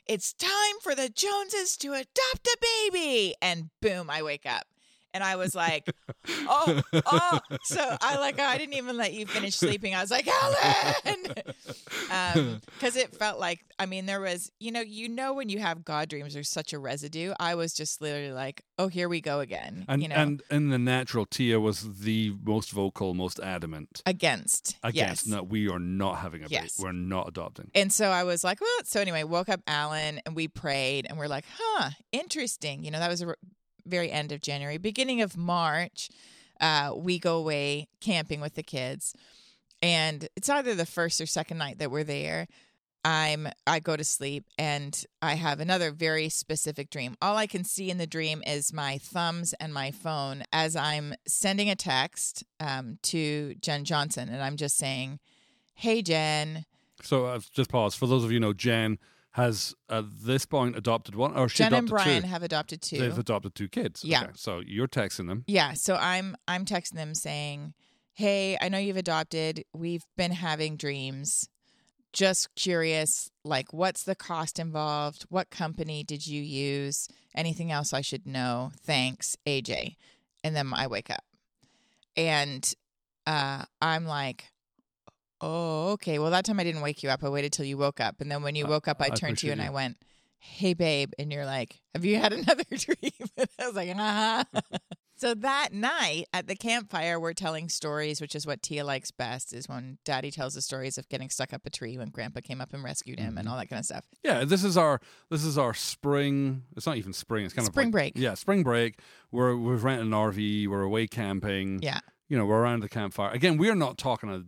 [0.07, 3.33] It's time for the Joneses to adopt a baby.
[3.41, 4.67] And boom, I wake up.
[5.15, 5.89] And I was like,
[6.27, 7.39] oh, oh.
[7.63, 9.95] So I like, I didn't even let you finish sleeping.
[9.95, 11.25] I was like, Alan!
[12.11, 15.59] Um, because it felt like, I mean, there was, you know, you know, when you
[15.59, 17.33] have God dreams, there's such a residue.
[17.39, 19.85] I was just literally like, oh, here we go again.
[19.87, 24.77] And you know, and in the natural, Tia was the most vocal, most adamant against.
[24.83, 25.25] against.
[25.25, 25.27] yes.
[25.27, 26.75] No, we are not having a Yes.
[26.77, 26.87] baby.
[26.87, 27.71] We're not adopting.
[27.73, 31.17] And so I was like, well, so anyway, woke up Alan and we prayed and
[31.17, 32.83] we're like, huh, interesting.
[32.83, 33.33] You know, that was a
[33.85, 36.09] very end of January, beginning of March.
[36.61, 39.13] Uh, we go away camping with the kids,
[39.81, 42.47] and it's either the first or second night that we're there.
[43.03, 47.15] I'm I go to sleep and I have another very specific dream.
[47.21, 51.13] All I can see in the dream is my thumbs and my phone as I'm
[51.27, 55.19] sending a text um, to Jen Johnson, and I'm just saying,
[55.75, 56.65] "Hey Jen,
[57.03, 57.93] So uh, just pause.
[57.93, 58.97] For those of you know, Jen
[59.35, 62.27] has at this point adopted one, or she Jen and adopted Brian two.
[62.29, 64.01] have adopted 2 They've adopted two kids.
[64.01, 64.23] Yeah.
[64.23, 65.43] Okay, So you're texting them.
[65.45, 67.73] Yeah, so I'm I'm texting them saying,
[68.13, 69.65] "Hey, I know you've adopted.
[69.73, 71.49] We've been having dreams.
[72.13, 75.25] Just curious, like what's the cost involved?
[75.27, 77.09] What company did you use?
[77.35, 78.71] Anything else I should know?
[78.85, 79.97] Thanks, AJ."
[80.45, 81.25] And then I wake up.
[82.15, 82.73] And
[83.27, 84.45] uh I'm like,
[85.45, 86.17] "Oh, okay.
[86.19, 87.23] Well, that time I didn't wake you up.
[87.23, 88.21] I waited till you woke up.
[88.21, 89.97] And then when you woke up, I I turned to you and I went,
[90.39, 93.95] "Hey, babe," and you're like, "Have you had another dream?" And I was like, "Uh
[93.95, 94.43] huh."
[95.17, 99.53] so that night at the campfire, we're telling stories, which is what Tia likes best.
[99.53, 102.59] Is when Daddy tells the stories of getting stuck up a tree when Grandpa came
[102.61, 103.37] up and rescued him, Mm-hmm.
[103.39, 104.05] and all that kind of stuff.
[104.23, 106.63] Yeah, this is our this is our spring.
[106.75, 107.45] It's not even spring.
[107.45, 108.17] It's kind Spring of like- break.
[108.17, 108.99] Yeah, spring break.
[109.31, 110.67] We're we've rented an RV.
[110.67, 111.79] We're away camping.
[111.81, 113.31] Yeah, You know, we're around the campfire.
[113.31, 114.43] Again, we're not talking a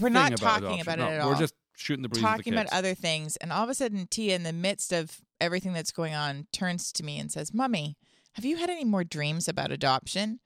[0.00, 1.30] We're not about talking about it No, at all.
[1.30, 2.22] We're just shooting the breeze.
[2.22, 5.20] talking the about other things, and all of a sudden, Tia, in the midst of
[5.40, 7.96] everything that's going on, turns to me and says, "Mummy,
[8.34, 10.40] have you had any more dreams about adoption?"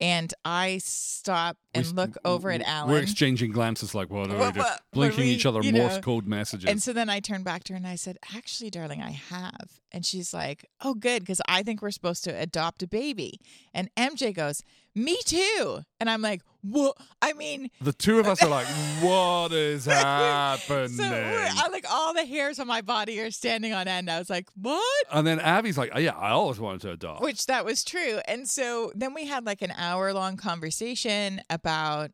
[0.00, 2.90] And I stop and s- look over at w- Alan.
[2.92, 4.66] We're exchanging glances like what are we doing?
[4.92, 6.00] Blinking we- each other Morse know.
[6.00, 6.70] code messages.
[6.70, 9.80] And so then I turned back to her and I said, Actually, darling, I have.
[9.92, 13.40] And she's like, Oh, good, because I think we're supposed to adopt a baby.
[13.72, 14.62] And MJ goes,
[14.94, 15.80] Me too.
[16.00, 16.96] And I'm like, What?
[17.22, 18.66] I mean, the two of us are like,
[19.00, 20.88] what is happening?
[20.88, 24.10] so I like all the hairs on my body are standing on end.
[24.10, 25.06] I was like, What?
[25.10, 27.22] and then Abby's like, oh, yeah, I always wanted to adopt.
[27.22, 28.20] Which that was true.
[28.26, 32.10] And so then we had like an hour long conversation about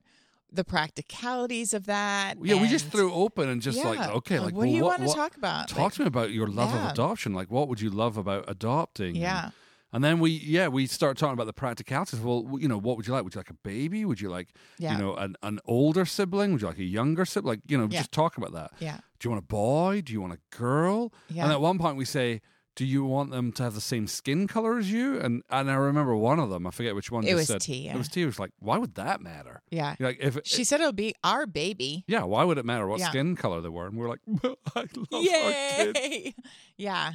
[0.55, 2.37] the practicalities of that.
[2.43, 5.01] yeah, we just threw open and just like, okay, like, what well, do you what,
[5.01, 5.69] want to what- talk about?
[5.69, 6.87] Talk Like, to me about your love Yeah.
[6.87, 7.35] of adoption.
[7.35, 9.17] Like, what would you love about adopting?
[9.17, 9.51] Yeah.
[9.93, 12.19] And then we, yeah, we start talking about the practicalities.
[12.19, 13.23] Well, you know, what would you like?
[13.23, 14.05] Would you like a baby?
[14.05, 14.93] Would you like, Yeah.
[14.93, 16.53] you know, an, an older sibling?
[16.53, 17.59] Would you like a younger sibling?
[17.59, 17.99] Like, you know, Yeah.
[18.01, 18.73] just talk about that.
[18.81, 18.97] Yeah.
[19.21, 20.03] Do you want a boy?
[20.05, 21.13] Do you want a girl?
[21.29, 21.45] Yeah.
[21.45, 22.41] And at one point we say,
[22.77, 25.19] do you want them to have the same skin color as you?
[25.21, 27.25] And and I remember one of them, I forget which one.
[27.25, 27.95] It was said, T, yeah.
[27.95, 28.23] It was T.
[28.23, 29.63] It was like, why would that matter?
[29.71, 29.95] Yeah.
[30.01, 32.05] Like if it, She said it'll be our baby.
[32.09, 33.11] yeah, why would it matter what Yeah.
[33.11, 33.87] skin color they were?
[33.87, 35.21] And we're like, well, I love our.
[35.23, 36.35] Yay!
[36.77, 37.13] Yeah.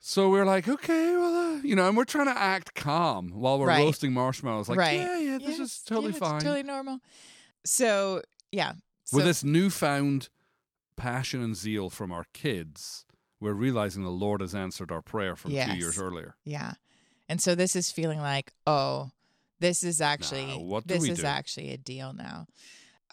[0.00, 3.58] So we're like, okay, well, uh, you know, and we're trying to act calm while
[3.58, 3.82] we're Right.
[3.82, 4.68] roasting marshmallows.
[4.68, 5.00] Like, Right.
[5.00, 6.40] yeah, yeah, this is totally yeah, it's fine.
[6.40, 7.00] Totally normal.
[7.64, 8.74] So yeah.
[9.04, 10.28] So, With this newfound
[10.96, 13.04] passion and zeal from our kids,
[13.40, 16.34] we're realizing the Lord has answered our prayer from two years earlier.
[16.44, 16.74] Yeah.
[17.28, 19.10] And so this is feeling like, oh,
[19.60, 21.26] this is actually what this is do?
[21.26, 22.46] actually a deal now.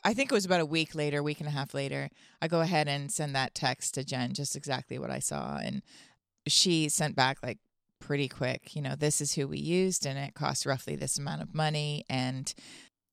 [0.03, 2.09] I think it was about a week later, week and a half later,
[2.39, 5.57] I go ahead and send that text to Jen, just exactly what I saw.
[5.57, 5.81] And
[6.47, 7.57] she sent back like
[7.99, 11.41] pretty quick, you know, this is who we used and it costs roughly this amount
[11.41, 12.05] of money.
[12.07, 12.53] And,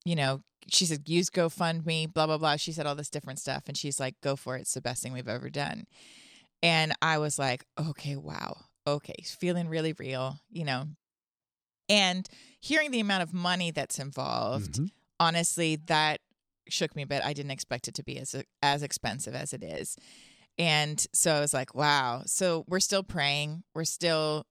[0.05, 2.57] you know, she said, use GoFundMe, blah, blah, blah.
[2.57, 3.64] She said all this different stuff.
[3.66, 4.62] And she's like, go for it.
[4.62, 5.87] It's the best thing we've ever done.
[6.62, 8.57] And I was like, okay, wow.
[8.87, 9.14] Okay.
[9.25, 10.85] Feeling really real, you know.
[11.88, 12.29] And
[12.61, 14.88] hearing the amount of money that's involved, Mhm.
[15.20, 16.20] honestly, that
[16.68, 17.22] shook me a bit.
[17.25, 19.96] I didn't expect it to be as as expensive as it is.
[20.59, 22.22] And so I was like, wow.
[22.27, 23.64] So we're still praying.
[23.75, 24.46] We're still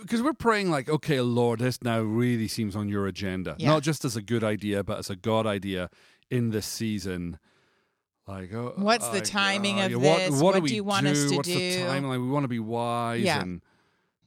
[0.00, 3.56] Because we're praying, like, okay, Lord, this now really seems on your agenda.
[3.58, 3.68] Yeah.
[3.70, 5.90] Not just as a good idea, but as a God idea
[6.30, 7.38] in this season.
[8.26, 10.30] Like, oh, What's the like, timing uh, of yeah, what, this?
[10.30, 11.84] What, What do do you want us to What's the do?
[11.84, 12.20] timeline?
[12.22, 13.22] We want to be wise.
[13.22, 13.40] Yeah.
[13.42, 13.62] And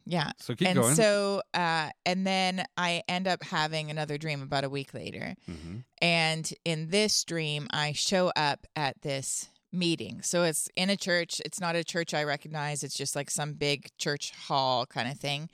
[0.05, 0.31] yeah.
[0.37, 0.95] so keep and going.
[0.95, 5.35] so uh and then I end up having another dream about a week later.
[5.49, 5.83] Mhm.
[6.01, 10.21] And in this dream, I show up at this meeting.
[10.23, 11.41] So it's in a church.
[11.45, 12.83] It's not a church I recognize.
[12.83, 15.49] It's just like some big church hall kind of thing.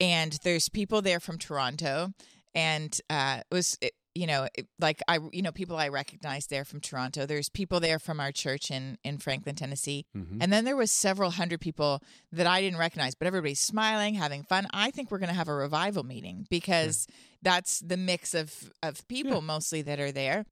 [0.00, 2.14] And there's people there from Toronto.
[2.54, 4.46] And uh, it was, it, you know,
[4.78, 7.26] like I, you know, people I recognize there from Toronto.
[7.26, 10.06] There's people there from our church in in Franklin, Tennessee.
[10.16, 10.38] Mhm.
[10.40, 12.00] And then there was several hundred people
[12.32, 14.66] that I didn't recognize, but everybody's smiling, having fun.
[14.72, 17.06] I think we're going to have a revival meeting because
[17.42, 19.40] that's the mix of of people Yeah.
[19.40, 20.46] mostly that are there.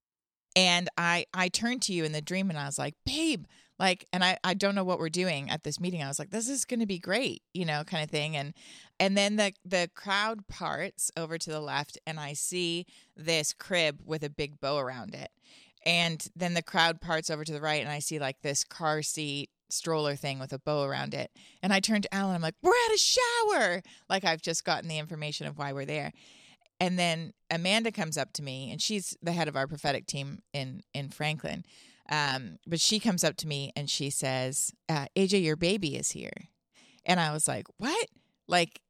[0.54, 3.44] And I I turned to you in the dream and I was like, "Babe,
[3.78, 6.30] like and I I don't know what we're doing at this meeting." I was like,
[6.30, 8.36] "This is going to be great," you know, kind of thing.
[8.36, 8.54] And
[9.00, 14.00] and then the the crowd parts over to the left and I see this crib
[14.04, 15.30] with a big bow around it.
[15.84, 19.02] And then the crowd parts over to the right and I see like this car
[19.02, 21.30] seat stroller thing with a bow around it.
[21.62, 23.82] And I turned to Alan, I'm like, we're at a shower.
[24.08, 26.12] Like I've just gotten the information of why we're there.
[26.78, 30.42] And then Amanda comes up to me and she's the head of our prophetic team
[30.52, 31.64] in in Franklin.
[32.12, 36.10] Um, but she comes up to me and she says, uh, AJ, your baby is
[36.12, 36.48] here.
[37.06, 38.06] And I was like, What?
[38.46, 38.80] Like,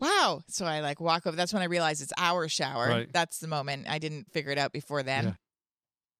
[0.00, 0.40] wow.
[0.48, 1.36] So I like walk over.
[1.36, 2.88] That's when I realized it's our shower.
[2.88, 3.12] Right.
[3.12, 3.86] That's the moment.
[3.88, 5.24] I didn't figure it out before then.
[5.24, 5.32] Yeah.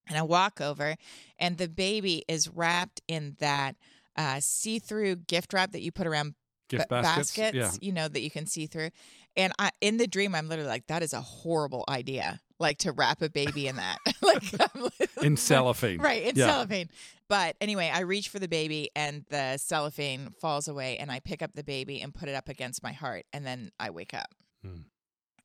[0.08, 0.96] And I walk over,
[1.38, 3.76] and the baby is wrapped in that
[4.16, 6.34] uh, see-through gift wrap that you put around
[6.68, 7.54] Gift ba- baskets.
[7.54, 7.70] Yeah.
[7.80, 8.90] you know, that you can see through.
[9.36, 12.92] And I, in the dream, I'm literally like, that is a horrible idea, like to
[12.92, 14.42] wrap a baby in that, like
[15.22, 15.98] In cellophane.
[16.00, 16.46] right in Yeah.
[16.46, 16.88] cellophane.
[17.28, 21.42] But anyway, I reach for the baby, and the cellophane falls away, and I pick
[21.42, 24.34] up the baby and put it up against my heart, and then I wake up,
[24.64, 24.80] Hmm.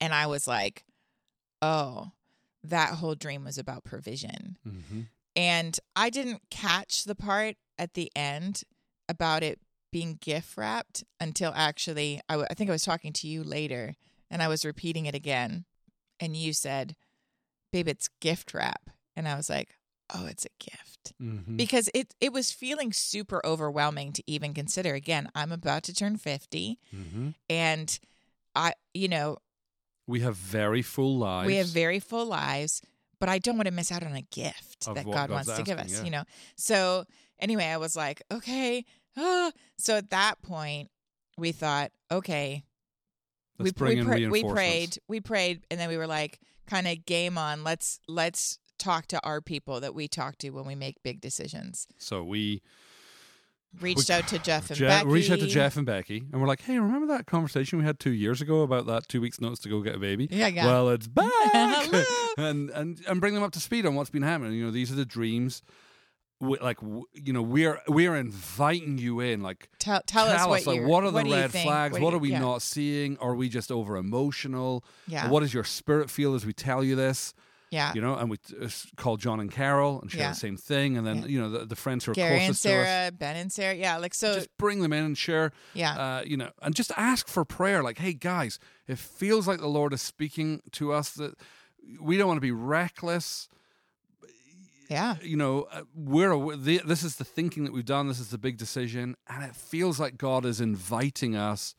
[0.01, 0.83] and I was like,
[1.61, 2.11] oh,
[2.63, 4.57] that whole dream was about provision.
[4.63, 5.01] hmm
[5.35, 8.63] And I didn't catch the part at the end
[9.07, 9.59] about it
[9.95, 13.95] being gift wrapped until actually, I, w- I think I was talking to you later
[14.29, 15.63] and I was repeating it again.
[16.19, 16.97] And you said,
[17.71, 18.89] Babe, it's gift wrap.
[19.15, 19.69] And I was like,
[20.13, 21.13] Oh, it's a gift.
[21.17, 24.95] hmm Because it, it was feeling super overwhelming to even consider.
[24.95, 27.97] Again, I'm about to turn 50 hmm and
[28.53, 29.38] I, you know,
[30.08, 31.47] We have very full lives.
[31.47, 32.81] we have very full lives,
[33.21, 35.63] but I don't want to miss out on a gift Of that God wants to
[35.63, 36.03] give us, yeah.
[36.03, 36.23] you know?
[36.58, 37.05] So
[37.39, 38.84] anyway, I was like, okay.
[39.78, 40.89] So at that point,
[41.38, 42.63] we thought, okay,
[43.60, 47.38] we, we, pra- we prayed, we prayed, and then we were like, kind of game
[47.38, 47.63] on.
[47.63, 51.88] Let's, let's talk to our people that we talk to when we make big decisions.
[51.97, 52.62] So we
[53.82, 55.08] Reached out to Jeff and Je- Becky.
[55.10, 57.99] reached out to Jeff and Becky, and we're like, "Hey, remember that conversation we had
[57.99, 60.30] two years ago about that two weeks' notice to go get a baby?
[60.32, 60.65] Yeah, yeah.
[60.65, 61.89] Well, it's back,
[62.38, 64.54] and and and bring them up to speed on what's been happening.
[64.54, 65.62] You know, these are the dreams.
[66.41, 66.79] We, like
[67.13, 69.41] you know, we're we're inviting you in.
[69.41, 71.97] Like, tell, tell, us what like what are the do red flags?
[71.97, 73.17] What you- are we yeah, not seeing?
[73.19, 74.83] Are we just over emotional?
[75.07, 75.29] Yeah.
[75.29, 77.33] What does your spirit feel as we tell you this?
[77.71, 77.91] yeah.
[77.93, 80.29] You know, and we uh, call John and Carol and share Yeah.
[80.29, 81.25] the same thing, and then Yeah.
[81.27, 82.85] you know the, the friends who are Gary and closest to us.
[82.87, 83.73] Sarah, Ben and Sarah.
[83.73, 83.97] Yeah.
[83.97, 85.93] Like, so, just bring them in and share yeah.
[85.97, 89.67] uh, you know and just ask for prayer like hey guys it feels like the
[89.67, 91.33] lord is speaking to us that
[91.99, 93.49] we don't want to be reckless
[94.89, 95.15] Yeah.
[95.21, 98.07] you know, uh, we're this is the thinking that we've done.
[98.07, 101.75] This is the big decision, and it feels like God is inviting us,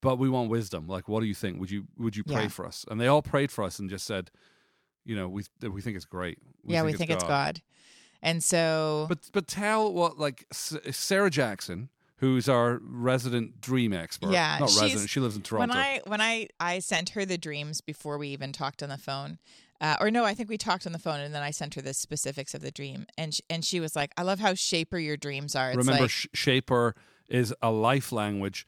[0.00, 0.86] but we want wisdom.
[0.88, 1.60] Like, what do you think?
[1.60, 2.48] Would you would you pray Yeah.
[2.48, 2.84] for us?
[2.90, 4.30] And they all prayed for us and just said,
[5.04, 6.38] you know, we we think it's great.
[6.64, 7.62] yeah, we think it's God.
[8.22, 14.30] And so But but tell what like Sarah Jackson, who's our resident dream expert.
[14.30, 15.10] Yeah, not resident.
[15.10, 15.74] She lives in Toronto.
[15.74, 18.98] when I when I I sent her the dreams before we even talked on the
[18.98, 19.38] phone,
[19.82, 21.82] uh, or no, I think we talked on the phone and then I sent her
[21.82, 24.98] the specifics of the dream, and sh- and she was like, "I love how shaper
[24.98, 26.94] your dreams are." It's Remember, like, sh- Shaper
[27.28, 28.66] is a life language.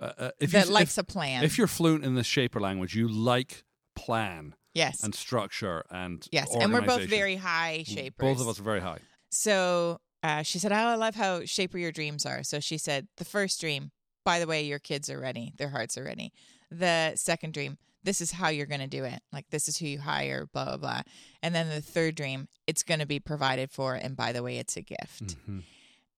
[0.00, 1.44] Uh, uh, if that you, likes if, a plan.
[1.44, 6.54] if you're fluent in the Shaper language, you like plan yes, and structure and yes,
[6.54, 8.14] and we're both very high shapers.
[8.18, 8.98] Both of us are very high.
[9.30, 12.42] So uh, she said, oh, I love how shaper your dreams are.
[12.42, 13.90] So she said, the first dream,
[14.24, 16.32] by the way, your kids are ready, their hearts are ready.
[16.70, 19.20] The second dream, this is how you're going to do it.
[19.32, 21.02] Like, this is who you hire, blah, blah, blah.
[21.42, 23.94] And then the third dream, it's going to be provided for.
[23.94, 25.36] And by the way, it's a gift.
[25.48, 25.62] Mhm.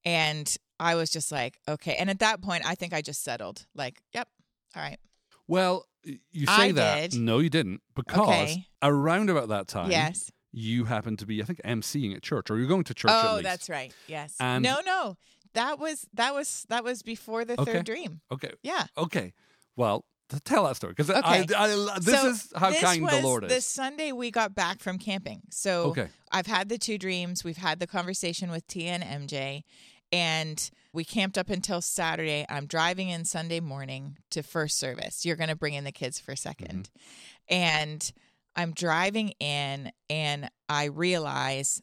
[0.04, 1.94] And I was just like, okay.
[1.96, 3.66] And at that point, I think I just settled.
[3.74, 4.28] Like, yep,
[4.76, 4.98] all right.
[5.46, 7.10] Well, you say I that.
[7.12, 7.20] did.
[7.20, 8.66] No, you didn't, because Okay.
[8.82, 10.30] around about that time, yes.
[10.52, 13.10] you happened to be, I think, emceeing at church, or you're going to church.
[13.14, 13.92] Oh, that's right.
[14.06, 14.34] Yes.
[14.40, 15.16] And- no, no.
[15.54, 17.72] That was that was that was before the Okay.
[17.74, 18.20] third dream.
[18.32, 18.50] okay.
[18.64, 18.86] Yeah.
[18.98, 19.32] Okay.
[19.76, 20.04] Well,
[20.44, 21.42] tell that story because Okay.
[22.00, 23.54] This So is how this kind the Lord is.
[23.54, 25.42] The Sunday we got back from camping.
[25.50, 26.08] So Okay.
[26.32, 27.44] I've had the two dreams.
[27.44, 29.62] We've had the conversation with Tia and MJ,
[30.12, 32.44] and we camped up until Saturday.
[32.48, 35.24] I'm driving in Sunday morning to first service.
[35.24, 36.80] You're going to bring in the kids for 2nd Mm-hmm.
[37.48, 38.12] And
[38.56, 41.82] I'm driving in, and I realize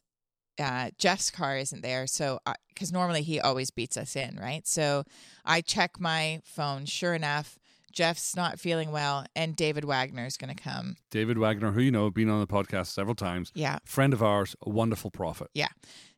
[0.60, 2.08] uh, Jeff's car isn't there.
[2.08, 4.66] So, because normally he always beats us in, right?
[4.68, 5.04] So
[5.46, 6.86] I check my phone.
[6.86, 7.60] Sure enough,
[7.92, 10.96] Jeff's not feeling well, and David Wagner is going to come.
[11.10, 13.80] David Wagner, who you know, been on the podcast several times, Yeah.
[13.86, 15.48] friend of ours, a wonderful prophet.
[15.54, 15.70] Yeah.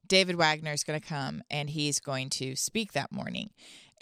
[0.07, 3.51] David Wagner is going to come and he's going to speak that morning.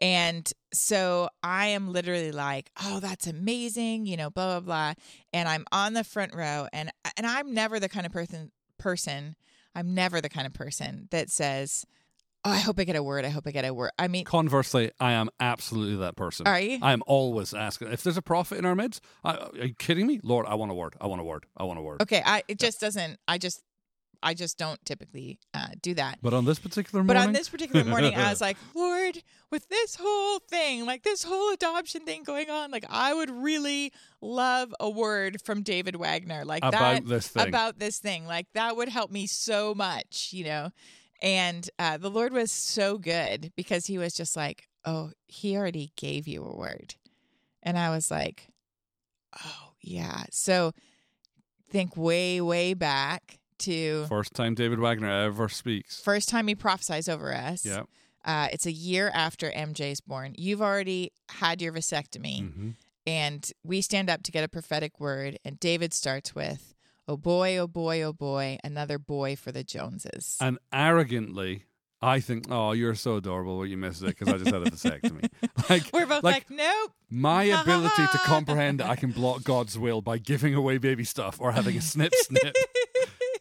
[0.01, 4.93] And so I am literally like, "Oh, that's amazing," you know, blah blah blah.
[5.31, 9.35] And I'm on the front row and and I'm never the kind of person person,
[9.75, 11.85] I'm never the kind of person that says,
[12.43, 13.25] "Oh, I hope I get a word.
[13.25, 16.47] I hope I get a word." I mean, Conversely, I am absolutely that person.
[16.47, 16.79] Are you?
[16.81, 19.03] I am always asking if there's a prophet in our midst.
[19.23, 20.45] I, are you kidding me, Lord?
[20.47, 20.95] I want a word.
[20.99, 21.45] I want a word.
[21.57, 22.01] I want a word.
[22.01, 23.61] okay, I it just doesn't I just
[24.23, 26.19] I just don't typically uh, do that.
[26.21, 29.67] But on this particular morning, But on this particular morning, I was like, Lord, with
[29.67, 34.75] this whole thing, like this whole adoption thing going on, like I would really love
[34.79, 37.47] a word from David Wagner, like About that this thing.
[37.47, 40.69] about this thing, like that would help me so much, you know.
[41.21, 45.91] And uh, the Lord was so good because He was just like, oh, He already
[45.95, 46.95] gave you a word,
[47.63, 48.47] and I was like,
[49.45, 50.23] oh yeah.
[50.31, 50.71] So
[51.69, 56.01] think way way back to first time David Wagner ever speaks.
[56.01, 57.65] first time he prophesies over us.
[57.65, 57.83] yeah.
[58.25, 60.35] Uh, it's a year after MJ's born.
[60.37, 62.69] You've already had your vasectomy, hmm
[63.07, 65.39] and we stand up to get a prophetic word.
[65.43, 66.70] And David starts with,
[67.07, 71.65] "Oh boy, oh boy, oh boy, another boy for the Joneses." And arrogantly,
[72.01, 73.57] I think, oh, you're so adorable.
[73.57, 75.29] Well, you missed it because I just had a vasectomy.
[75.69, 79.77] like, We're both like, like, "Nope." my ability to comprehend that I can block God's
[79.77, 82.55] will by giving away baby stuff or having a snip snip.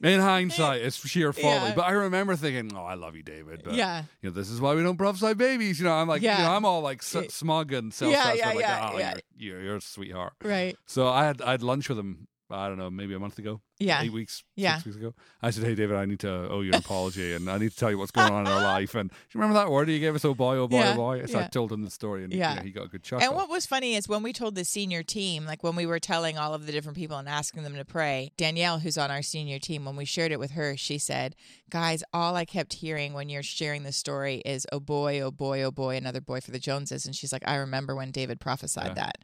[0.02, 1.52] In hindsight, it's sheer folly.
[1.56, 1.74] Yeah.
[1.76, 4.58] But I remember thinking, "Oh, I love you, David." But yeah, you know, this is
[4.58, 5.78] why we don't prophesy babies.
[5.78, 8.34] You know, I'm like, you know, I'm all like s- smug and self Yeah, yeah,
[8.34, 9.14] yeah, like, yeah, oh, yeah.
[9.36, 10.32] You're, you're, you're a sweetheart.
[10.42, 10.74] right.
[10.86, 12.28] So I had I had lunch with him.
[12.50, 14.74] I don't know, maybe a month ago, Yeah, eight weeks, Yeah.
[14.76, 15.14] six weeks ago.
[15.42, 17.76] I said, "Hey, David, I need to owe you an apology, and I need to
[17.76, 19.98] tell you what's going on in our life." And do you remember that word you
[19.98, 20.24] gave us?
[20.24, 21.26] Oh boy, oh boy, oh, Yeah, oh boy.
[21.26, 22.54] So I told him the story, and Yeah.
[22.54, 23.26] yeah, he got a good chuckle.
[23.26, 25.98] And what was funny is when we told the senior team, like when we were
[26.00, 29.22] telling all of the different people and asking them to pray, Danielle, who's on our
[29.22, 31.34] senior team, when we shared it with her, she said,
[31.70, 35.62] Guys, all I kept hearing when you're sharing the story is, oh boy, oh boy,
[35.62, 37.06] oh boy, another boy for the Joneses.
[37.06, 38.94] And she's like, I remember when David prophesied Yeah.
[38.94, 39.18] that.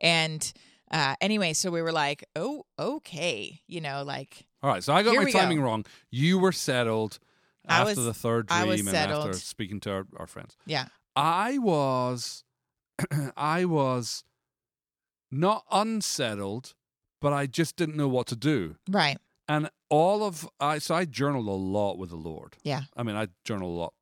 [0.00, 0.52] And
[0.90, 3.60] uh, anyway, so we were like, oh, okay.
[3.66, 5.38] You know, like, All right, so I got my we go.
[5.38, 5.84] timing wrong.
[6.10, 7.18] You were settled
[7.66, 10.56] I after was- the third dream and after speaking to our, our friends.
[10.66, 12.42] yeah, I was,
[13.36, 14.24] I was
[15.30, 16.74] not unsettled,
[17.20, 18.76] but I just didn't know what to do.
[18.88, 19.18] right.
[19.48, 22.56] And all of I so I journaled a lot with the Lord.
[22.62, 22.82] Yeah.
[22.96, 23.94] I mean, I journal a lot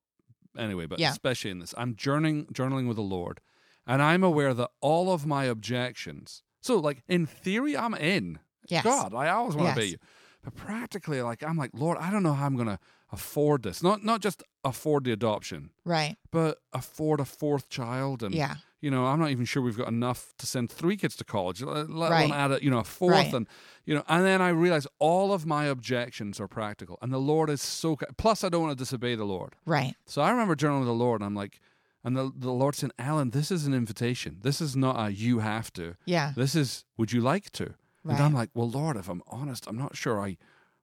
[0.58, 1.10] anyway, but Yeah.
[1.10, 3.40] especially in this, I'm journaling journaling with the Lord,
[3.86, 6.42] and I'm aware that all of my objections.
[6.68, 8.38] So, like in theory, I'm in.
[8.68, 8.84] Yes.
[8.84, 9.92] God, I always want to Yes.
[9.92, 9.98] be.
[10.44, 12.78] But practically, like I'm like, Lord, I don't know how I'm going to
[13.10, 13.82] afford this.
[13.82, 16.16] Not not just afford the adoption, Right.
[16.30, 18.56] but afford a fourth child and Yeah.
[18.80, 21.62] You know, I'm not even sure we've got enough to send three kids to college,
[21.62, 22.26] let let Right.
[22.26, 23.12] alone add a, you know, a fourth.
[23.12, 23.34] Right.
[23.34, 23.48] And,
[23.86, 26.96] you know, and then I realize all of my objections are practical.
[27.02, 29.56] And the Lord is so, plus I don't want to disobey the Lord.
[29.66, 29.94] Right.
[30.06, 31.58] So I remember journaling with the Lord and I'm like,
[32.04, 34.38] and the, the Lord said, Alan, this is an invitation.
[34.42, 35.94] This is not a you have to.
[36.04, 36.32] Yeah.
[36.36, 37.74] This is, would you like to?
[38.04, 40.38] And I'm like, well, Lord, if I'm honest, I'm not sure I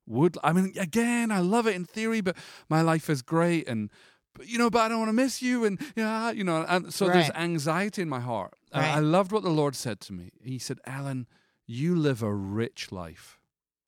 [0.05, 0.37] would.
[0.43, 2.37] I mean, again, I love it in theory, but
[2.69, 3.67] my life is great.
[3.67, 3.89] And,
[4.35, 5.65] but, you know, but I don't want to miss you.
[5.65, 8.53] And, yeah, you know, and so there's anxiety in my heart.
[8.75, 8.95] Right.
[8.97, 10.33] I loved what the Lord said to me.
[10.43, 11.25] He said, Alan,
[11.65, 13.39] you live a rich life.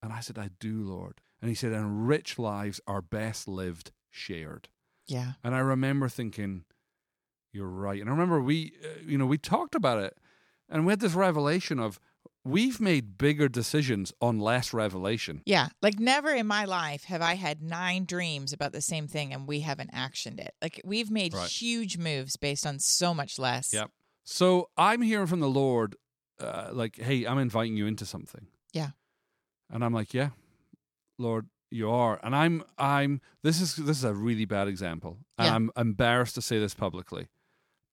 [0.01, 1.21] And I said, I do, Lord.
[1.39, 4.69] And he said, and rich lives are best lived shared.
[5.05, 5.33] Yeah.
[5.43, 6.63] And I remember thinking,
[7.53, 7.99] you're right.
[7.99, 10.17] And I remember we, uh, you know, we talked about it
[10.69, 11.99] and we had this revelation of
[12.45, 15.41] we've made bigger decisions on less revelation.
[15.45, 15.67] Yeah.
[15.81, 19.47] Like never in my life have I had nine dreams about the same thing and
[19.47, 20.53] we haven't actioned it.
[20.61, 21.49] Like we've made Right.
[21.49, 23.73] huge moves based on so much less.
[23.73, 23.91] Yep.
[24.23, 25.95] So I'm hearing from the Lord,
[26.39, 28.47] uh, like, hey, I'm inviting you into something.
[28.73, 28.89] Yeah.
[29.69, 30.29] And I'm like, yeah,
[31.17, 32.19] Lord, you are.
[32.23, 33.19] And I'm, I'm.
[33.43, 35.55] This is this is a really bad example, and Yeah.
[35.55, 37.27] I'm embarrassed to say this publicly,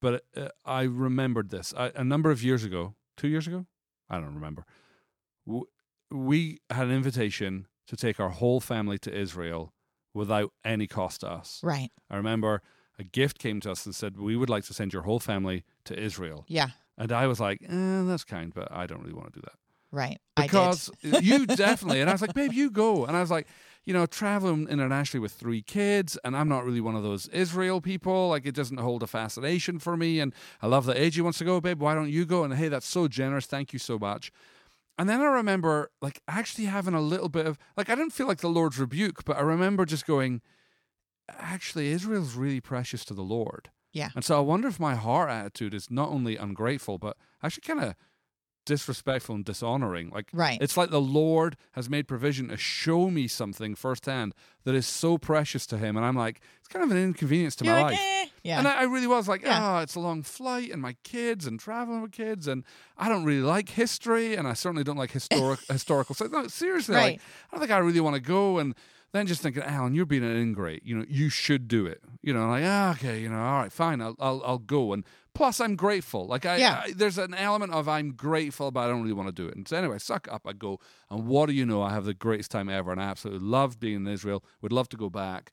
[0.05, 0.49] but uh,
[0.81, 2.83] I remembered this I, a number of years ago,
[3.21, 3.61] two years ago,
[4.13, 4.63] I don't remember.
[5.47, 5.69] W-
[6.31, 6.39] We
[6.77, 7.53] had an invitation
[7.91, 9.63] to take our whole family to Israel
[10.21, 11.49] without any cost to us.
[11.73, 11.91] Right.
[12.13, 12.53] I remember
[12.99, 15.59] a gift came to us and said, We would like to send your whole family
[15.89, 16.41] to Israel.
[16.59, 16.71] Yeah.
[17.03, 19.59] And I was like, eh, That's kind, but I don't really want to do that.
[19.95, 20.21] Right.
[20.35, 23.05] Because you definitely, and I was like, Babe, you go.
[23.05, 23.47] And I was like,
[23.85, 27.81] you know, traveling internationally with three kids, and I'm not really one of those Israel
[27.81, 28.29] people.
[28.31, 30.21] Like, it doesn't hold a fascination for me.
[30.21, 31.81] And I love that AJ wants to go, babe.
[31.81, 32.45] Why don't you go?
[32.45, 33.47] And hey, that's so generous.
[33.47, 34.33] Thank you so much.
[34.99, 38.27] And then I remember, like, actually having a little bit of, like, I didn't feel
[38.27, 40.41] like the Lord's rebuke, but I remember just going,
[41.29, 43.71] actually, Israel's really precious to the Lord.
[43.93, 44.11] Yeah.
[44.15, 47.81] And so I wonder if my heart attitude is not only ungrateful, but actually kind
[47.81, 47.95] of
[48.65, 50.11] disrespectful and dishonoring.
[50.11, 50.59] Like, Right.
[50.61, 54.35] it's like the Lord has made provision to show me something firsthand
[54.65, 55.97] that is so precious to Him.
[55.97, 58.01] And I'm like, it's kind of an inconvenience to You're my like, life.
[58.03, 58.27] eh.
[58.43, 58.59] Yeah.
[58.59, 59.77] And I, I really was like, Yeah.
[59.79, 62.47] oh, it's a long flight and my kids and traveling with kids.
[62.49, 62.65] And
[62.99, 64.35] I don't really like history.
[64.35, 66.15] And I certainly don't like historic, historical.
[66.15, 67.13] So, no, seriously, Right.
[67.13, 68.59] like, I don't think I really want to go.
[68.59, 68.75] And
[69.13, 70.83] then just thinking, Alan, you're being an ingrate.
[70.85, 72.03] You know, you should do it.
[72.23, 74.93] You know, like, ah, okay, you know, all right, fine, I'll, I'll, I'll go.
[74.93, 75.05] And
[75.35, 76.27] plus, I'm grateful.
[76.27, 76.83] Like, I, Yeah.
[76.85, 79.57] I, there's an element of I'm grateful, but I don't really want to do it.
[79.57, 80.81] And so, anyway, suck up, I go.
[81.11, 81.83] And what do you know?
[81.83, 82.93] I have the greatest time ever.
[82.93, 84.45] And I absolutely loved being in Israel.
[84.63, 85.53] Would love to go back.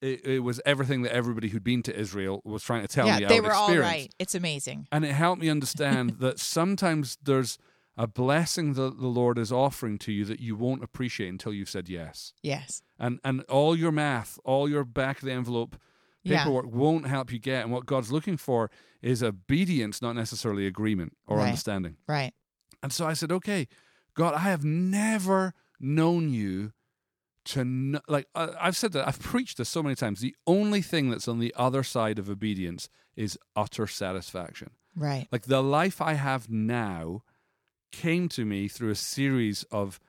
[0.00, 3.18] It, it was everything that everybody who'd been to Israel was trying to tell yeah.
[3.18, 3.24] me.
[3.24, 3.92] I They were all experience.
[3.92, 4.14] right.
[4.18, 4.86] It's amazing.
[4.92, 7.58] And it helped me understand that sometimes there's
[7.96, 11.70] a blessing that the Lord is offering to you that you won't appreciate until you've
[11.70, 12.34] said yes.
[12.42, 12.82] Yes.
[12.98, 15.76] And and all your math, all your back of the envelope
[16.26, 16.38] Yeah.
[16.44, 17.62] paperwork won't help you get.
[17.62, 18.70] And what God's looking for
[19.02, 21.46] is obedience, not necessarily agreement or Right.
[21.48, 21.96] understanding.
[22.06, 22.32] Right.
[22.82, 23.68] And so I said, okay,
[24.14, 26.72] God, I have never known you
[27.46, 30.20] to kn- like I I've said that I've preached this so many times.
[30.20, 34.70] The only thing that's on the other side of obedience is utter satisfaction.
[34.96, 35.28] Right.
[35.30, 37.22] Like the life I have now
[37.92, 40.00] came to me through a series of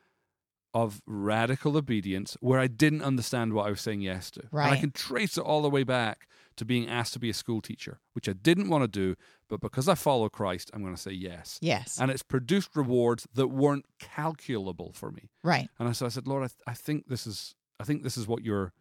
[0.82, 4.42] of radical obedience where I didn't understand what I was saying yes to.
[4.68, 7.34] And I can trace it all the way back to being asked to be a
[7.34, 9.16] school teacher, which I didn't want to do,
[9.50, 11.60] but because I follow Christ, I'm going to say yes.
[11.62, 12.00] Yes.
[12.00, 15.30] And it's produced rewards that weren't calculable for me.
[15.44, 15.70] right.
[15.80, 18.28] And so I said, Lord, I, th- I think this is, I think this is
[18.28, 18.74] what you're,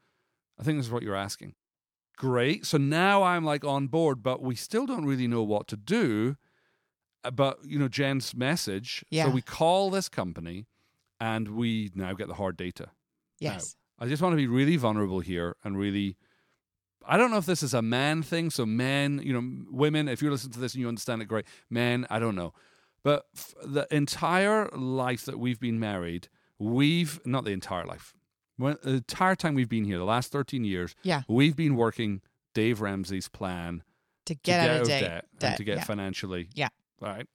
[0.59, 1.55] I think this is what you're asking.
[2.17, 2.65] Great.
[2.67, 6.37] So now I'm like on board, but we still don't really know what to do.
[7.25, 9.05] Uh, But you know, Jen's message.
[9.11, 9.25] Yeah.
[9.27, 10.67] So we call this company,
[11.21, 12.89] and we now get the hard data.
[13.41, 13.77] Yes.
[13.99, 16.17] I just want to be really vulnerable here and really.
[17.09, 18.51] I don't know if this is a man thing.
[18.51, 20.09] So men, you know, women.
[20.09, 21.47] If you listen to this and you understand it, great.
[21.71, 22.53] Men, I don't know.
[23.05, 28.13] But f- the entire life that we've been married, we've not the entire life.
[28.57, 31.23] When, the entire time we've been here, the last thirteen years, Yeah.
[31.29, 32.23] we've been working
[32.55, 33.83] Dave Ramsey's plan
[34.25, 35.01] To to get, out of debt,
[35.39, 35.49] debt.
[35.51, 35.85] and to get yeah.
[35.85, 36.69] financially Yeah.
[37.03, 37.27] all right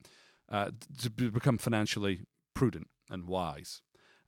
[0.50, 0.72] uh,
[1.04, 2.22] to be- become financially
[2.56, 3.82] prudent and wise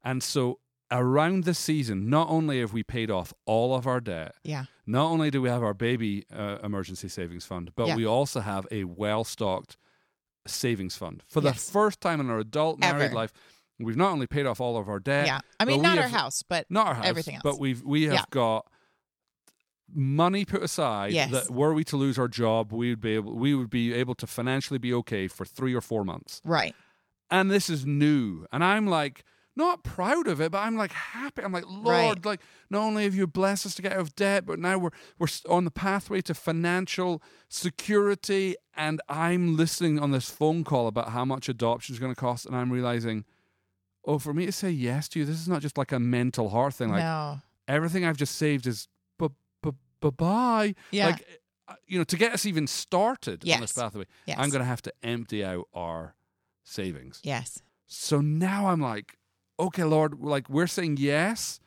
[0.04, 0.60] and so
[0.92, 4.66] around this season not only have we paid off all of our debt Yeah.
[4.86, 7.96] not only do we have our baby uh, emergency savings fund but Yeah.
[7.96, 9.78] we also have a well stocked
[10.46, 13.32] savings fund for the first time in our adult married life
[13.80, 15.40] we've not only paid off all of our debt Yeah.
[15.60, 17.44] I mean, not our house, but not our house, everything else.
[17.44, 18.24] but we've we have Yeah.
[18.30, 18.68] got
[19.96, 21.32] money put aside Yes.
[21.32, 24.16] that were we to lose our job, we would be able we would be able
[24.16, 26.42] to financially be okay for three or four months.
[26.44, 26.76] right.
[27.34, 29.24] And this is new, and I'm like
[29.56, 31.42] not proud of it, but I'm like happy.
[31.44, 31.86] I'm like, Lord,
[32.18, 32.26] Right.
[32.26, 34.92] like not only have you blessed us to get out of debt, but now we're
[35.18, 38.56] we're on the pathway to financial security.
[38.76, 42.46] And I'm listening on this phone call about how much adoption is going to cost,
[42.46, 43.26] and I'm realizing,
[44.06, 46.50] oh, for me to say yes to you, this is not just like a mental
[46.50, 46.90] heart thing.
[46.90, 47.40] Like no.
[47.68, 49.30] everything I've just saved is bye
[49.62, 50.76] bye bye.
[50.92, 51.08] Yeah.
[51.08, 54.38] Like uh, you know, to get us even started on this pathway, yes.
[54.38, 56.14] I'm going to have to empty out our
[56.64, 57.20] savings.
[57.24, 57.62] Yes.
[57.88, 59.18] So now I'm like,
[59.60, 61.60] okay, Lord, like we're saying yes.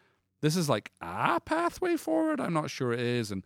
[0.42, 2.40] This is like a pathway forward.
[2.40, 3.30] I'm not sure it is.
[3.30, 3.42] And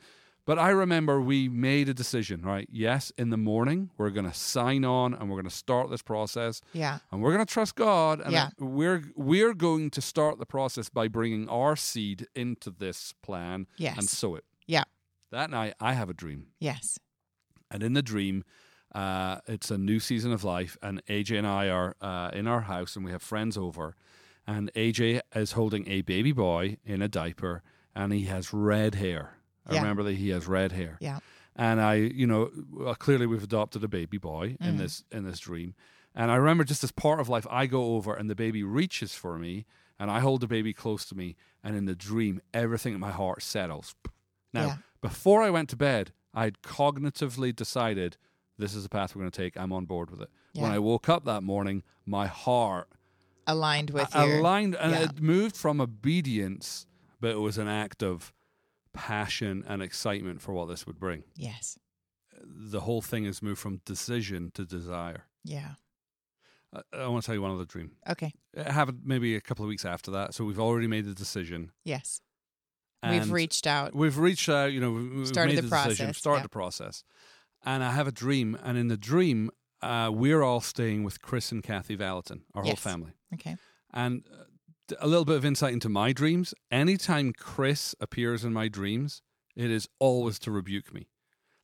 [0.47, 2.67] but I remember we made a decision, right?
[2.73, 6.03] Yes, in the morning we're going to sign on and we're going to start this
[6.03, 6.99] process Yeah.
[7.13, 8.49] and we're going to trust God and Yeah.
[8.59, 13.97] we're we're going to start the process by bringing our seed into this plan Yes.
[13.99, 14.45] and sow it.
[14.67, 14.85] Yeah.
[15.31, 16.47] That night I have a dream.
[16.59, 16.99] yes.
[17.71, 18.43] And in the dream,
[18.95, 22.63] uh, it's a new season of life, and AJ and I are uh, in our
[22.63, 23.95] house, and we have friends over.
[24.47, 27.63] And AJ is holding a baby boy in a diaper,
[27.95, 29.37] and he has red hair.
[29.67, 29.81] I Yeah.
[29.83, 30.97] remember that he has red hair.
[31.01, 31.21] Yeah.
[31.55, 34.79] And I, you know, well, clearly we've adopted a baby boy in Mhm.
[34.79, 35.75] this in this dream.
[36.15, 39.15] And I remember just as part of life, I go over and the baby reaches
[39.15, 39.67] for me,
[39.99, 43.11] and I hold the baby close to me, and in the dream, everything in my
[43.13, 43.95] heart settles.
[44.53, 44.77] Now, Yeah.
[45.01, 48.17] before I went to bed, I had cognitively decided
[48.61, 49.57] this is the path we're going to take.
[49.57, 50.29] I'm on board with it.
[50.55, 52.89] When I woke up that morning, my heart
[53.47, 54.39] Aligned with a- your.
[54.39, 55.05] aligned, and yeah.
[55.05, 56.87] it moved from obedience,
[57.21, 58.33] but it was an act of
[58.93, 61.25] passion and excitement for what this would bring.
[61.37, 61.79] Yes.
[62.43, 65.25] The whole thing has moved from decision to desire.
[65.45, 65.71] Yeah.
[66.75, 67.93] I, I want to tell you one other dream.
[68.09, 68.33] Okay.
[68.55, 71.73] It happened maybe a couple of weeks after that, so we've already made the decision.
[71.85, 72.21] Yes.
[73.03, 73.95] And We've reached out.
[73.95, 74.73] We've reached out.
[74.73, 76.43] You know, we- we've Started made the decision, process, started yeah.
[76.43, 77.05] the process,
[77.65, 78.57] and I have a dream.
[78.63, 79.51] And in the dream,
[79.83, 83.13] uh, we're all staying with Chris and Kathy Vallotton, our whole family.
[83.35, 83.57] Okay.
[83.93, 84.45] And uh,
[85.01, 86.53] a little bit of insight into my dreams.
[86.71, 89.23] Anytime Chris appears in my dreams,
[89.57, 91.09] it is always to rebuke me.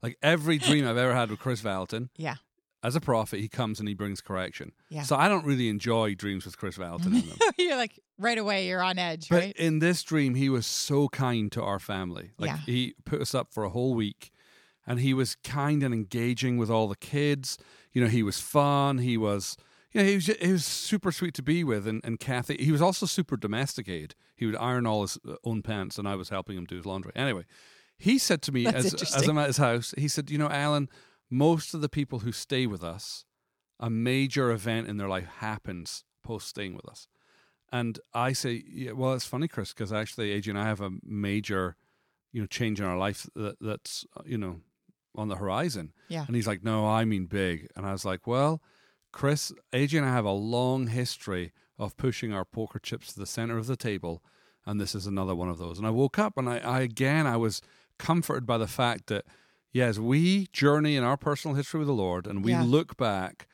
[0.02, 2.36] Like every dream I've ever had with Chris Vallotton, Yeah.
[2.84, 4.72] as a prophet, he comes and he brings correction.
[4.90, 5.02] Yeah.
[5.02, 7.38] So I don't really enjoy dreams with Chris Vallotton in them.
[7.58, 8.68] you're like right away.
[8.68, 9.56] You're on edge, But right?
[9.56, 12.30] in this dream, he was so kind to our family.
[12.38, 12.58] Like Yeah.
[12.58, 14.30] he put us up for a whole week,
[14.86, 17.58] and he was kind and engaging with all the kids.
[17.92, 18.98] You know, he was fun.
[18.98, 19.56] He was,
[19.92, 21.86] you know, he was he was super sweet to be with.
[21.86, 24.14] And, and Kathy, he was also super domesticated.
[24.36, 26.86] He would iron all his uh, own pants, and I was helping him do his
[26.86, 27.12] laundry.
[27.16, 27.44] Anyway,
[27.98, 29.28] he said to me That's as as.
[29.28, 30.88] I'm at his house, he said, you know, Alan,
[31.30, 33.24] most of the people who stay with us,
[33.80, 37.08] a major event in their life happens post staying with us.
[37.72, 40.90] And I say, yeah, well, it's funny, Chris, because actually, AJ and I have a
[41.02, 41.76] major,
[42.32, 44.60] you know, change in our life that, that's, uh, you know,
[45.16, 45.92] on the horizon.
[46.08, 46.24] Yeah.
[46.26, 47.68] And he's like, no, I mean big.
[47.76, 48.60] And I was like, well,
[49.12, 53.26] Chris, AJ and I have a long history of pushing our poker chips to the
[53.26, 54.22] center of the table.
[54.64, 55.78] And this is another one of those.
[55.78, 57.60] And I woke up and I, I again, I was
[57.98, 59.24] comforted by the fact that,
[59.72, 62.62] yes, we journey in our personal history with the Lord and we Yeah.
[62.62, 63.46] look back,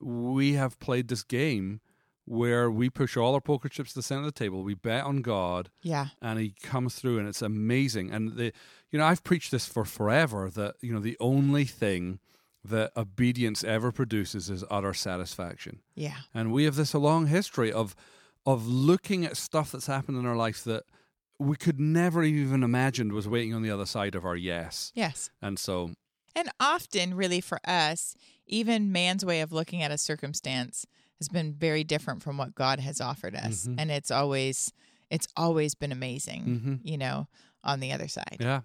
[0.00, 1.80] we have played this game
[2.28, 4.62] where we push all our poker chips to the center of the table.
[4.62, 6.08] We bet on God, Yeah.
[6.20, 8.10] and He comes through, and it's amazing.
[8.10, 8.52] And the,
[8.90, 12.18] you know, I've preached this for forever that you know the only thing
[12.64, 15.80] that obedience ever produces is utter satisfaction.
[15.94, 16.16] Yeah.
[16.34, 17.94] And we have this long history of
[18.46, 20.84] of looking at stuff that's happened in our life that
[21.38, 24.90] we could never even imagined was waiting on the other side of our yes.
[24.94, 25.30] Yes.
[25.40, 25.92] And so,
[26.34, 28.16] And often, really, for us,
[28.46, 30.84] even man's way of looking at a circumstance
[31.20, 33.76] has been very different from what God has offered us, Mhm.
[33.78, 34.72] and it's always
[35.10, 36.44] it's always been amazing.
[36.44, 36.80] mhm.
[36.84, 37.28] You know,
[37.64, 38.36] on the other side.
[38.40, 38.60] yeah.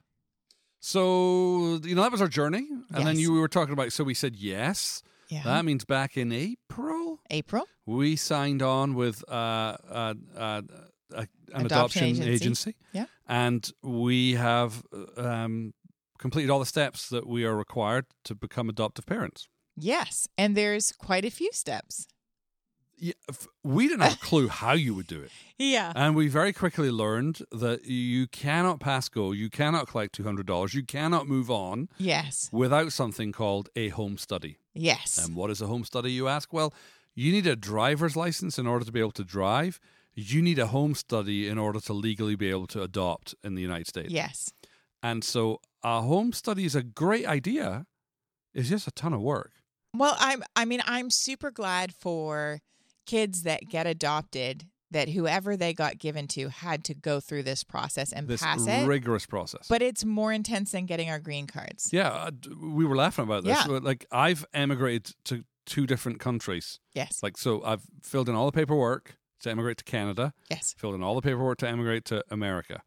[0.80, 3.94] So you know that was our journey, and then you we were talking about.
[3.94, 5.02] So we said yes.
[5.30, 5.44] Yeah.
[5.44, 7.66] That means back in April, April.
[7.86, 9.32] we signed on with uh,
[9.90, 10.62] uh, uh,
[11.16, 12.34] uh, an Adoption adoption, agency.
[12.34, 12.76] agency.
[12.92, 13.06] Yeah.
[13.28, 14.84] And we have
[15.16, 15.74] um,
[16.20, 19.48] completed all the steps that we are required to become adoptive parents.
[19.78, 22.08] Yes, and there's quite a few steps.
[23.06, 23.14] Yeah,
[23.64, 25.32] we didn't have a clue how you would do it.
[25.60, 25.94] Yeah.
[25.96, 30.84] And we very quickly learned that you cannot pass go, you cannot collect $200, you
[30.84, 32.50] cannot move on Yes.
[32.52, 34.58] without something called a home study.
[34.74, 35.24] Yes.
[35.24, 36.52] And what is a home study, you ask?
[36.52, 36.74] Well,
[37.16, 39.80] you need a driver's license in order to be able to drive.
[40.16, 43.62] You need a home study in order to legally be able to adopt in the
[43.62, 44.12] United States.
[44.12, 44.52] yes.
[45.02, 47.86] And so a home study is a great idea.
[48.54, 49.52] It's just a ton of work.
[49.96, 52.60] Well, I'm I mean, I'm super glad for
[53.06, 57.64] kids that get adopted that whoever they got given to had to go through this
[57.64, 58.86] process and This pass it.
[58.86, 59.66] rigorous process.
[59.68, 61.90] But it's more intense than getting our green cards.
[61.92, 62.32] yeah, uh,
[62.62, 63.58] we were laughing about this.
[63.68, 63.80] Yeah.
[63.82, 66.80] Like I've emigrated to two different countries.
[66.94, 67.24] Yes.
[67.24, 70.76] Like so I've filled in all the paperwork to emigrate to Canada, Yes.
[70.78, 72.82] filled in all the paperwork to emigrate to America.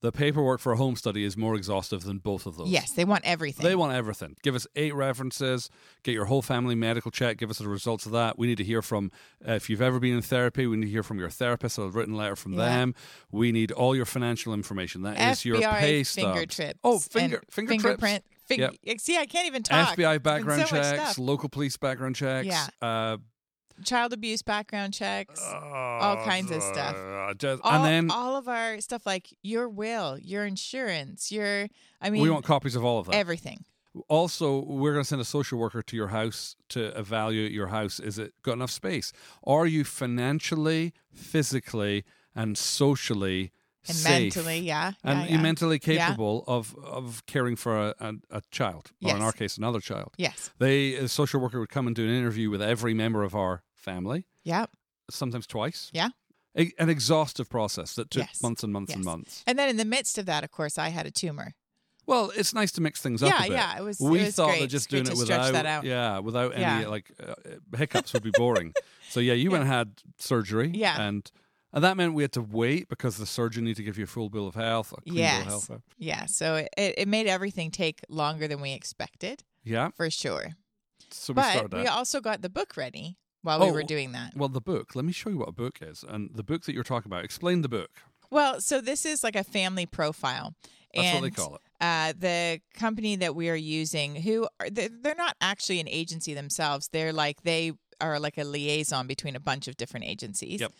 [0.00, 2.68] The paperwork for a home study is more exhaustive than both of those.
[2.68, 2.92] Yes.
[2.92, 3.64] They want everything.
[3.64, 4.36] They want everything.
[4.42, 5.70] Give us eight references.
[6.04, 7.36] Get your whole family medical check.
[7.38, 8.38] Give us the results of that.
[8.38, 9.10] We need to hear from,
[9.46, 11.88] uh, if you've ever been in therapy, we need to hear from your therapist, a
[11.88, 12.58] written letter from Yeah.
[12.68, 12.94] them.
[13.32, 15.02] We need all your financial information.
[15.02, 16.54] That is your FBI pay finger stubs.
[16.56, 16.80] trips.
[16.84, 17.82] Oh, finger, finger trips.
[17.82, 18.24] fingerprint.
[18.46, 19.00] Fig- Yep.
[19.00, 19.96] See, I can't even talk.
[19.98, 22.46] FBI background so checks, local police background checks.
[22.46, 22.66] Yeah.
[22.80, 23.16] Uh,
[23.84, 25.40] Child abuse background checks.
[25.42, 26.96] all kinds of stuff.
[26.96, 31.68] uh, just- all, and then all of our stuff like your will, your insurance, your
[32.00, 33.14] I mean we want copies of all of that.
[33.14, 33.64] everything.
[34.08, 37.98] also, we're going to send a social worker to your house to evaluate your house.
[37.98, 39.12] Is it got enough space?
[39.44, 42.04] Are you financially, physically,
[42.34, 43.50] and socially
[43.88, 44.36] And safe?
[44.36, 44.92] mentally, yeah.
[45.02, 45.42] and yeah, yeah.
[45.42, 46.06] mentally Yeah.
[46.08, 50.12] capable of of caring for a, a, a child, or in our case, another child.
[50.16, 50.50] Yes.
[50.58, 53.62] They, a social worker would come and do an interview with every member of our
[53.92, 54.66] family, Yeah.
[55.10, 55.90] sometimes twice.
[55.92, 56.10] Yeah.
[56.56, 58.42] A, an exhaustive process that took Yes.
[58.42, 59.44] months and months and months.
[59.46, 61.54] And then in the midst of that, of course, I had a tumor.
[62.06, 63.52] Well, it's nice to mix things up Yeah, a bit.
[63.52, 64.60] yeah, it was- it We was thought great.
[64.62, 65.84] that just doing it without, that out.
[65.84, 66.88] yeah, without any Yeah.
[66.88, 67.34] like uh,
[67.76, 68.72] hiccups would be boring.
[69.10, 70.70] so yeah, you went and had surgery.
[70.74, 71.00] Yeah.
[71.00, 71.30] and
[71.70, 74.12] and that meant we had to wait because the surgeon needed to give you a
[74.16, 74.90] full bill of health.
[74.92, 75.42] A clean bill Yes.
[75.42, 75.70] of health.
[75.70, 76.24] uh, Yeah.
[76.26, 76.70] So it,
[77.02, 79.90] it made everything take longer than we expected, Yeah.
[79.94, 80.56] for sure.
[81.10, 83.18] So we but we also got the book ready
[83.48, 84.36] while we Oh, were doing that.
[84.36, 84.94] well, the book.
[84.94, 87.24] Let me show you what a book is, and the book that you're talking about.
[87.24, 87.90] Explain the book.
[88.30, 90.54] Well, so this is like a family profile.
[90.94, 91.60] That's and, what they call it.
[91.80, 96.34] Uh, the company that we are using, who are, they're, they're not actually an agency
[96.34, 96.88] themselves.
[96.92, 100.60] They're like they are like a liaison between a bunch of different agencies.
[100.60, 100.72] Yep.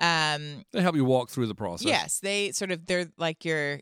[0.00, 1.86] Um, They help you walk through the process.
[1.86, 3.80] yes, they sort of they're like your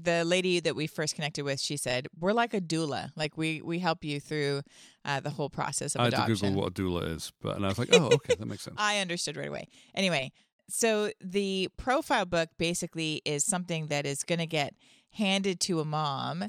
[0.00, 1.58] the lady that we first connected with.
[1.60, 3.10] She said we're like a doula.
[3.16, 4.62] Like we we help you through
[5.04, 6.18] uh, the whole process of adoption.
[6.18, 8.34] I had to Google what a doula is, but and I was like, oh, okay,
[8.34, 8.76] that makes sense.
[8.78, 9.68] I understood right away.
[9.94, 10.32] Anyway,
[10.68, 14.74] so the profile book basically is something that is going to get
[15.12, 16.42] handed to a mom,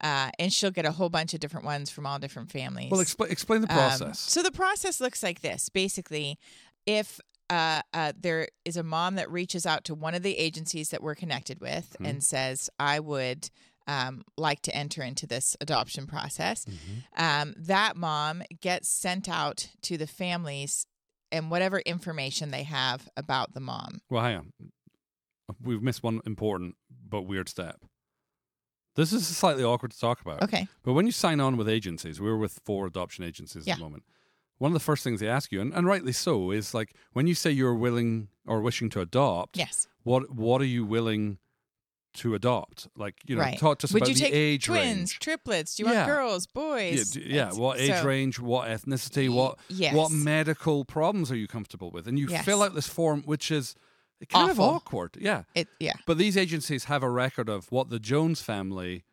[0.00, 2.90] uh, and she'll get a whole bunch of different ones from all different families.
[2.90, 4.18] Well, expl- explain the Um, process.
[4.18, 6.38] so the process looks like this basically,
[6.86, 7.20] if
[7.54, 11.02] uh, uh, there is a mom that reaches out to one of the agencies that
[11.02, 12.08] we're connected with Mhm.
[12.08, 13.50] and says, I would
[13.86, 17.02] um, like to enter into this adoption process, Mhm.
[17.18, 20.86] um, that mom gets sent out to the families
[21.30, 24.00] and whatever information they have about the mom.
[24.08, 24.52] Well, hang on.
[25.60, 27.76] We've missed one important but weird step.
[28.96, 30.42] This is slightly awkward to talk about.
[30.42, 30.66] Okay.
[30.82, 33.74] But when you sign on with agencies, we're with four adoption agencies Yeah.
[33.74, 34.04] at the moment.
[34.64, 37.26] One of the first things they ask you, and, and rightly so, is like when
[37.26, 39.88] you say you're willing or wishing to adopt, Yes.
[40.04, 41.36] what what are you willing
[42.14, 42.88] to adopt?
[42.96, 43.58] Like, you know, right.
[43.58, 45.18] talk to us Would about you the take age twins, range.
[45.18, 45.74] triplets?
[45.74, 46.06] Do you Yeah.
[46.06, 47.10] want girls, Yeah, boys?
[47.10, 47.52] d- yeah.
[47.52, 49.94] What age so- range, what ethnicity, what Yes.
[49.94, 52.08] what medical problems are you comfortable with?
[52.08, 52.44] And you Yes.
[52.46, 53.74] fill out this form, which is
[54.30, 55.18] kind of awkward.
[55.20, 55.42] Yeah.
[55.54, 55.92] It, yeah.
[56.06, 59.04] But these agencies have a record of what the Jones family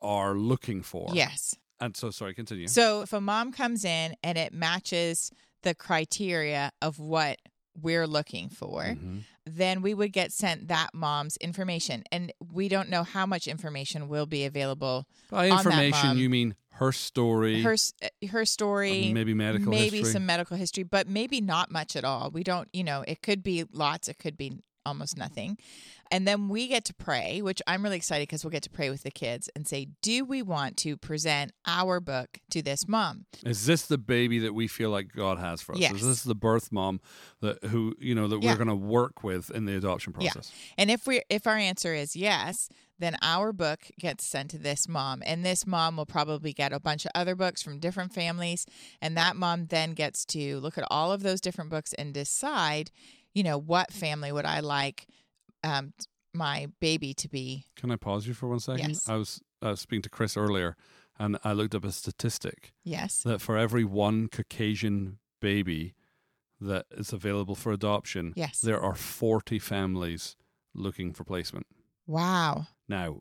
[0.00, 1.10] are looking for.
[1.12, 1.56] Yes.
[1.80, 2.68] And so, sorry, continue.
[2.68, 5.30] So if a mom comes in and it matches
[5.62, 7.38] the criteria of what
[7.80, 9.22] we're looking for, Mhm.
[9.44, 12.04] then we would get sent that mom's information.
[12.12, 15.06] And we don't know how much information will be available.
[15.30, 20.12] By information, you mean her story, Her uh, her story, maybe medical maybe history.
[20.12, 22.30] some medical history, but maybe not much at all.
[22.30, 24.52] We don't, you know, it could be lots, it could be
[24.86, 25.58] almost nothing.
[26.14, 28.88] And then we get to pray, which I'm really excited because we'll get to pray
[28.88, 33.26] with the kids and say, do we want to present our book to this mom?
[33.44, 35.80] Is this the baby that we feel like God has for us?
[35.80, 35.94] Yes.
[35.94, 37.00] Is this the birth mom
[37.40, 38.52] that who you know that Yeah.
[38.52, 40.52] we're going to work with in the adoption process?
[40.54, 40.74] Yeah.
[40.78, 42.68] And if we if our answer is yes,
[43.00, 46.78] then our book gets sent to this mom and this mom will probably get a
[46.78, 48.66] bunch of other books from different families
[49.02, 52.92] and that mom then gets to look at all of those different books and decide,
[53.34, 55.08] you know, what family would I like
[55.64, 55.92] um,
[56.32, 57.64] my baby to be?
[57.76, 58.90] Can I pause you for one second?
[58.90, 59.08] Yes.
[59.08, 60.76] I was was speaking to Chris earlier,
[61.18, 63.22] and I looked up a statistic Yes.
[63.22, 65.94] that for every one Caucasian baby
[66.60, 68.60] that is available for adoption, Yes.
[68.60, 70.36] there are forty families
[70.74, 71.66] looking for placement.
[72.06, 72.66] Wow.
[72.88, 73.20] Now,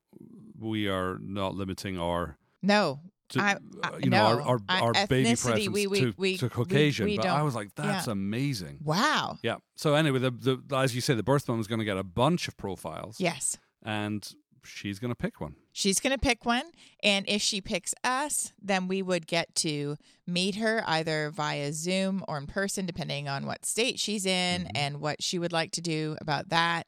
[0.60, 3.00] we are not limiting our No.
[3.34, 4.44] To, I- I- you know our, no.
[4.44, 5.36] our, I- our baby
[5.68, 8.12] we- we- to, we- to Caucasian, but I was like, that's yeah.
[8.14, 8.80] amazing.
[8.84, 9.38] Wow.
[9.44, 9.58] Yeah.
[9.76, 12.04] So anyway, the, the as you say, the birth mom is going to get a
[12.04, 13.58] bunch of profiles, Yes.
[13.84, 14.28] and
[14.64, 15.56] she's going to pick one.
[15.76, 16.64] She's going to pick one.
[17.02, 22.24] And if she picks us, then we would get to meet her either via Zoom
[22.28, 24.72] or in person, depending on what state she's in Mhm.
[24.76, 26.88] and what she would like to do about that.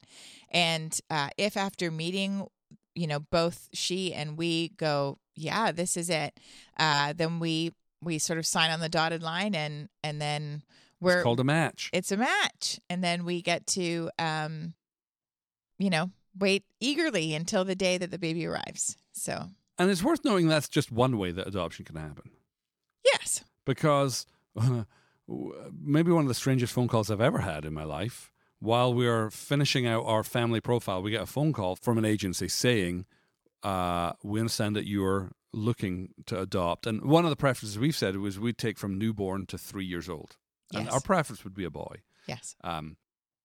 [0.50, 2.46] And uh, if after meeting,
[2.94, 6.38] you know, both she and we go, yeah, this is it,
[6.78, 7.72] uh, then we
[8.02, 10.62] we sort of sign on the dotted line and and then
[11.00, 11.90] We're it's called a match.
[11.92, 14.74] it's a match and then we get to um
[15.78, 20.24] you know wait eagerly until the day that the baby arrives so And it's worth
[20.24, 22.30] knowing that's just one way that adoption can happen.
[23.04, 24.26] yes Because
[25.82, 28.30] maybe one of the strangest phone calls I've ever had in my life.
[28.58, 32.04] While we are finishing out our family profile, we get a phone call from an
[32.04, 33.04] agency saying,
[33.62, 36.86] uh, We understand that you're looking to adopt.
[36.86, 40.08] And one of the preferences we've said was we'd take from newborn to three years
[40.08, 40.36] old.
[40.74, 40.92] And Yes.
[40.94, 42.02] our preference would be a boy.
[42.26, 42.96] yes Um,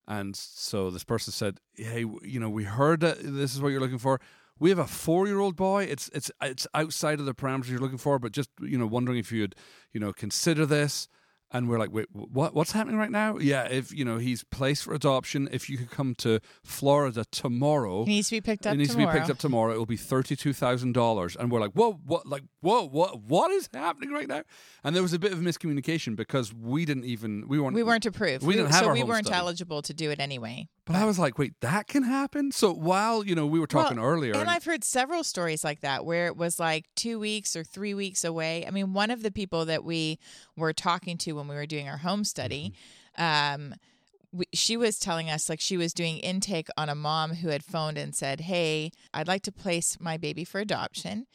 [0.07, 3.79] and so this person said, "Hey, you know, we heard that this is what you're
[3.79, 4.19] looking for.
[4.59, 5.83] We have a four-year-old boy.
[5.85, 9.19] It's it's it's outside of the parameters you're looking for, but just you know, wondering
[9.19, 9.55] if you'd
[9.93, 11.07] you know consider this."
[11.53, 12.53] And we're like, "Wait, what?
[12.53, 15.91] What's happening right now?" Yeah, if you know he's placed for adoption, if you could
[15.91, 19.19] come to Florida tomorrow, he needs to be picked up it needs tomorrow to be
[19.19, 19.73] picked up tomorrow.
[19.73, 22.25] It will be thirty-two thousand dollars, and we're like, "Whoa, what?
[22.25, 23.21] Like, whoa, what?
[23.21, 24.43] What is happening right now?"
[24.83, 28.05] And there was a bit of miscommunication because we didn't even we weren't we weren't
[28.05, 29.39] approved We didn't have so we weren't study.
[29.39, 32.51] eligible to do it anyway But I was like, wait, that can happen?
[32.51, 34.35] So while, you know, we were talking Well, earlier.
[34.35, 37.93] And I've heard several stories like that where it was like two weeks or three
[37.93, 38.65] weeks away.
[38.65, 40.17] I mean, one of the people that we
[40.57, 42.73] were talking to when we were doing our home study,
[43.19, 43.63] Mm-hmm.
[43.63, 43.73] um,
[44.33, 47.65] we, she was telling us like she was doing intake on a mom who had
[47.65, 51.27] phoned and said, "Hey, I'd like to place my baby for adoption."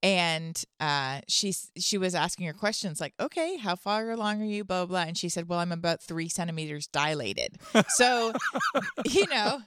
[0.00, 4.62] And uh, she she was asking her questions like, "Okay, how far along are you?"
[4.62, 5.00] Blah blah.
[5.00, 7.56] And she said, "Well, I'm about three centimeters dilated."
[7.88, 8.32] So,
[9.06, 9.58] you know,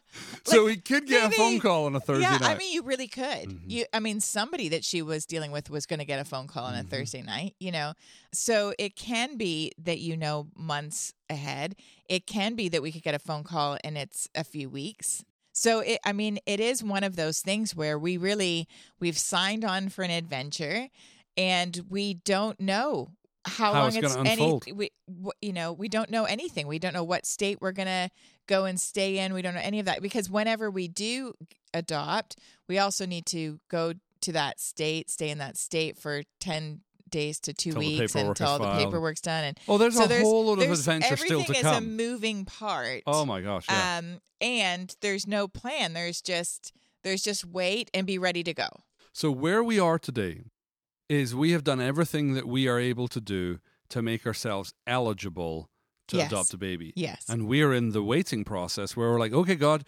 [0.45, 2.55] so like, we could get a phone call on a Thursday yeah, night.
[2.55, 3.49] I mean, you really could.
[3.49, 3.59] Mhm.
[3.67, 6.47] You, I mean, somebody that she was dealing with was going to get a phone
[6.47, 6.89] call on a Mhm.
[6.89, 7.55] Thursday night.
[7.59, 7.93] You know,
[8.32, 11.75] so it can be that you know months ahead.
[12.07, 15.25] It can be that we could get a phone call and it's a few weeks.
[15.62, 18.68] So it, I mean, it is one of those things where we really
[18.99, 20.88] we've signed on for an adventure,
[21.38, 23.09] and we don't know
[23.45, 24.43] how, How long it's gonna any.
[24.43, 24.66] unfold.
[24.76, 24.89] We,
[25.39, 26.66] you know, we don't know anything.
[26.66, 28.09] We don't know what state we're gonna
[28.47, 29.36] go and stay in.
[29.36, 31.36] We don't know any of that because whenever we do
[31.76, 32.38] adopt,
[32.68, 36.80] we also need to go to that state, stay in that state for 10
[37.12, 39.43] days to two Till the weeks until the paperwork's done.
[39.43, 41.55] And oh, there's so a there's, whole load of adventure still to come.
[41.55, 43.03] everything is a moving part.
[43.05, 43.97] oh my gosh, yeah.
[43.99, 45.93] Um, and there's no plan.
[45.93, 48.70] There's just there's just wait and be ready to go.
[49.14, 50.41] so where we are today
[51.09, 53.59] is we have done everything that we are able to do
[53.89, 55.70] to make ourselves eligible
[56.07, 56.32] to Yes.
[56.32, 56.93] adopt a baby.
[56.95, 57.26] Yes.
[57.28, 59.84] And we're in the waiting process where we're like, okay, God,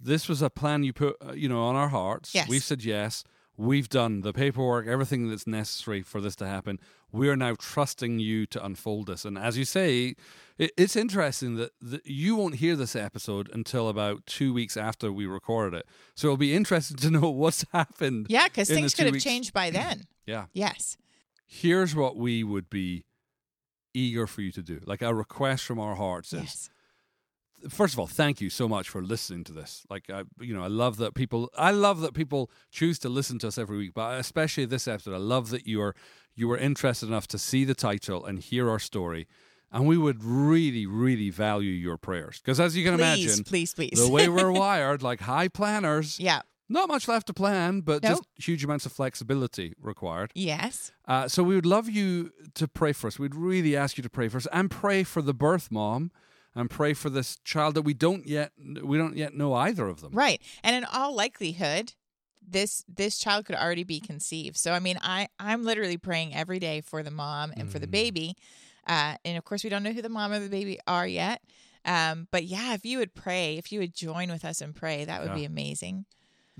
[0.00, 2.34] this was a plan you put, uh, you know, on our hearts.
[2.34, 2.48] Yes.
[2.48, 3.24] We've said yes.
[3.56, 6.78] We've done the paperwork, everything that's necessary for this to happen.
[7.12, 9.24] We are now trusting you to unfold this.
[9.26, 10.14] And as you say,
[10.56, 15.12] it, it's interesting that, that you won't hear this episode until about two weeks after
[15.12, 15.86] we recorded it.
[16.14, 18.26] So it'll be interesting to know what's happened.
[18.30, 20.06] yeah, because things could have weeks- changed by then.
[20.26, 20.46] Yeah.
[20.54, 20.96] yes.
[21.46, 23.04] Here's what we would be
[23.92, 24.80] eager for you to do.
[24.86, 26.70] Like a request from our hearts is Yes.
[27.68, 29.84] First of all, thank you so much for listening to this.
[29.90, 31.50] Like, I, you know, I love that people.
[31.56, 33.92] I love that people choose to listen to us every week.
[33.94, 35.94] But especially this episode, I love that you are
[36.34, 39.26] you were interested enough to see the title and hear our story.
[39.74, 43.74] And we would really, really value your prayers because, as you can please, imagine, please,
[43.74, 43.98] please.
[43.98, 46.42] the way we're wired, like high planners, yeah.
[46.68, 48.12] not much left to plan, but Nope.
[48.12, 50.30] just huge amounts of flexibility required.
[50.34, 50.92] Yes.
[51.08, 53.18] Uh, so we would love you to pray for us.
[53.18, 56.10] We'd really ask you to pray for us and pray for the birth mom
[56.54, 60.00] and pray for this child that we don't yet we don't yet know either of
[60.00, 60.12] them.
[60.12, 60.40] Right.
[60.62, 61.94] And in all likelihood,
[62.46, 64.56] this this child could already be conceived.
[64.56, 67.86] So I mean, I I'm literally praying every day for the mom and for the
[67.86, 67.90] Mm.
[67.92, 68.36] baby.
[68.86, 71.40] Uh, and of course, we don't know who the mom or the baby are yet.
[71.84, 75.04] Um, but yeah, if you would pray, if you would join with us and pray,
[75.04, 75.34] that would Yeah.
[75.36, 76.04] be amazing.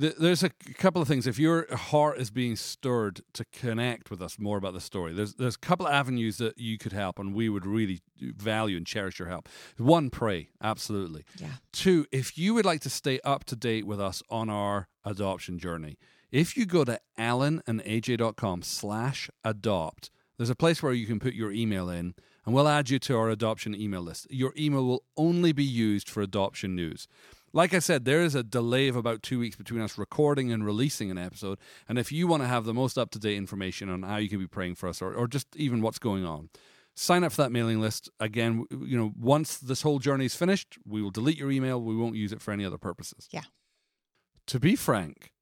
[0.01, 1.27] Th- There's a couple of things.
[1.27, 5.35] If your heart is being stirred to connect with us more about the story, there's
[5.35, 8.87] there's a couple of avenues that you could help, and we would really value and
[8.87, 9.49] cherish your help.
[9.77, 11.25] One, pray, absolutely.
[11.39, 11.49] Yeah.
[11.73, 15.59] Two, if you would like to stay up to date with us on our adoption
[15.59, 15.99] journey,
[16.31, 21.53] if you go to alanandaj.com slash adopt, there's a place where you can put your
[21.53, 22.15] email in
[22.45, 24.27] and we'll add you to our adoption email list.
[24.31, 27.07] Your email will only be used for adoption news.
[27.53, 30.65] Like I said, there is a delay of about two weeks between us recording and
[30.65, 31.59] releasing an episode.
[31.89, 34.29] And if you want to have the most up to date information on how you
[34.29, 36.49] can be praying for us or, or just even what's going on,
[36.95, 38.09] sign up for that mailing list.
[38.19, 41.81] Again, you know, once this whole journey is finished, we will delete your email.
[41.81, 43.29] We won't use it for any other purposes.
[43.31, 43.45] Yeah.
[44.47, 45.33] To be frank,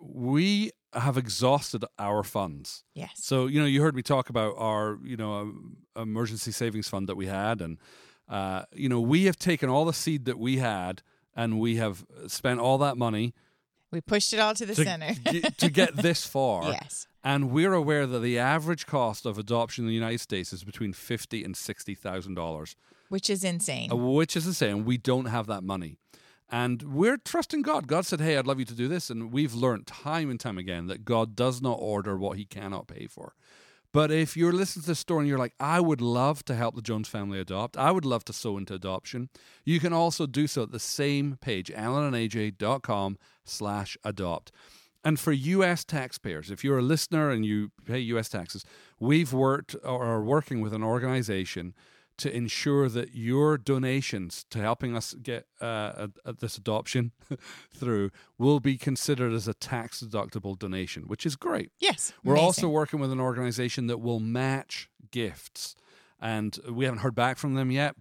[0.00, 2.84] we have exhausted our funds.
[2.94, 3.12] Yes.
[3.16, 7.08] So, you know, you heard me talk about our, you know, um, emergency savings fund
[7.08, 7.60] that we had.
[7.60, 7.78] And,
[8.28, 11.02] uh, you know, we have taken all the seed that we had
[11.36, 13.34] and we have spent all that money
[13.90, 15.14] We pushed it all to the to, center.
[15.58, 16.70] to get this far.
[16.70, 17.06] yes.
[17.24, 20.92] And we're aware that the average cost of adoption in the United States is between
[20.92, 22.74] fifty and sixty thousand dollars,
[23.10, 23.92] Which is insane.
[23.92, 24.84] uh, which is insane.
[24.84, 25.98] We don't have that money,
[26.50, 27.86] and we're trusting God.
[27.86, 30.58] God said, "Hey, I'd love you to do this," and we've learned time and time
[30.58, 33.34] again that God does not order what He cannot pay for.
[33.92, 36.74] But if you're listening to this story and you're like, I would love to help
[36.74, 39.28] the Jones family adopt, I would love to sow into adoption,
[39.64, 44.50] you can also do so at the same page, alanandaj.com slash adopt.
[45.04, 45.84] And for U.S.
[45.84, 48.28] taxpayers, if you're a listener and you pay U.S.
[48.28, 48.64] taxes,
[48.98, 51.74] we've worked or are working with an organization
[52.18, 57.12] to ensure that your donations to helping us get uh, a, a- this adoption
[57.74, 61.70] through will be considered as a tax deductible donation, which is great.
[61.78, 62.12] yes.
[62.22, 62.44] We're amazing.
[62.46, 65.74] also working with an organization that will match gifts.
[66.20, 67.96] And we haven't heard back from them yet.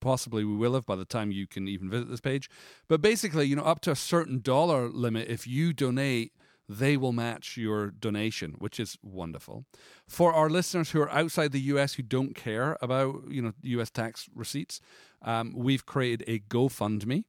[0.00, 2.48] Possibly we will have by the time you can even visit this page.
[2.86, 6.32] But basically, you know, up to a certain dollar limit, if you donate,
[6.68, 9.64] they will match your donation, which is wonderful.
[10.08, 13.90] For our listeners who are outside the US who don't care about, you know, US
[13.90, 14.80] tax receipts,
[15.22, 17.24] um, we've created a GoFundMe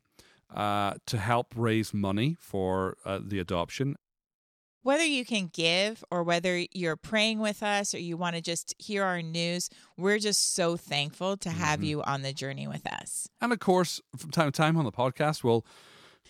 [0.54, 3.96] uh, to help raise money for uh, the adoption.
[4.84, 8.74] whether you can give or whether you're praying with us or you want to just
[8.80, 11.88] hear our news, we're just so thankful to have Mhm.
[11.88, 13.28] you on the journey with us.
[13.42, 15.66] And of course, from time to time on the podcast, we'll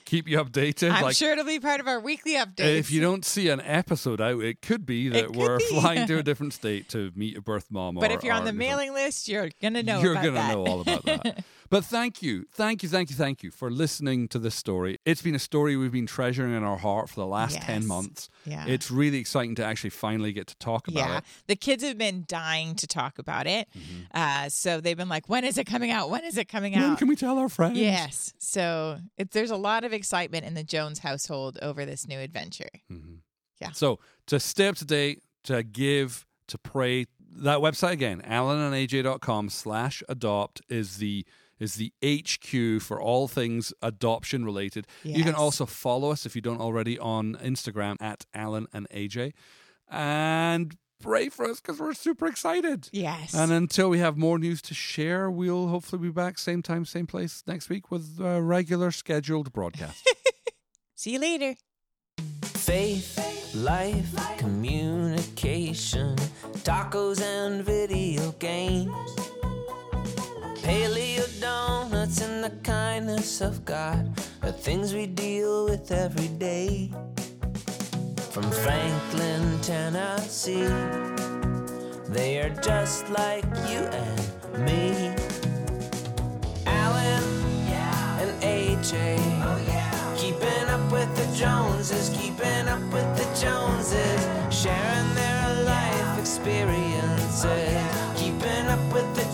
[0.06, 0.92] keep you updated.
[0.92, 2.78] I'm like sure it'll be part of our weekly updates.
[2.78, 5.66] if you don't see an episode out, it could be that could we're be.
[5.70, 7.96] flying to a different state to meet a birth mom.
[7.96, 10.02] but or, if you're on the mailing list, you're gonna know.
[10.02, 10.52] you're about gonna that.
[10.54, 11.44] know all about that.
[11.70, 14.98] But thank you, thank you, thank you, thank you for listening to this story.
[15.06, 18.30] It's been a story we've been treasuring in our heart for the last ten months.
[18.46, 18.66] yeah.
[18.68, 21.24] It's really exciting to actually finally get to talk about yeah, it.
[21.48, 23.68] the kids have been dying to talk about it.
[23.78, 24.02] Mm-hmm.
[24.14, 26.10] Uh, so they've been like, "When is it coming out?
[26.10, 27.78] When is it coming When out?" can we tell our friends?
[27.78, 28.34] Yes.
[28.38, 32.70] So it, there's a lot of excitement in the Jones household over this new adventure.
[32.92, 33.20] Mhm.
[33.60, 33.72] Yeah.
[33.72, 37.06] So to stay up to date, to give, to pray,
[37.40, 41.26] that website again, alanandaj.com slash adopt is the
[41.60, 44.88] is the HQ for all things adoption related.
[45.04, 49.34] You can also follow us if you don't already on Instagram at Alan and AJ.
[49.90, 52.90] And pray for us because we're super excited.
[52.92, 53.34] Yes.
[53.34, 57.08] And until we have more news to share, we'll hopefully be back same time, same
[57.08, 60.08] place next week with a regular scheduled broadcast.
[60.96, 61.56] See you later.
[62.42, 66.16] Faith, life, communication,
[66.64, 69.37] tacos and video games.
[70.68, 74.12] Paleo donuts and the kindness of God
[74.44, 76.92] are things we deal with every day.
[78.32, 80.68] From Franklin, Tennessee,
[82.10, 85.16] they are just like you and me.
[86.66, 87.24] Alan
[88.20, 89.18] and AJ.
[89.48, 97.46] Oh, keeping up with the Joneses, keeping up with the Joneses, sharing their life experiences.
[97.46, 97.97] Oh, with the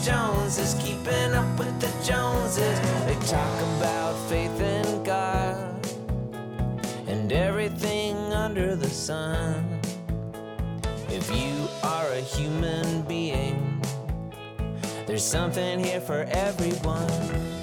[0.03, 2.77] Joneses, keeping up with the Joneses.
[3.05, 5.87] They talk about faith in God
[7.07, 9.79] and everything under the sun.
[11.07, 13.81] If you are a human being,
[15.05, 17.62] there's something here for everyone.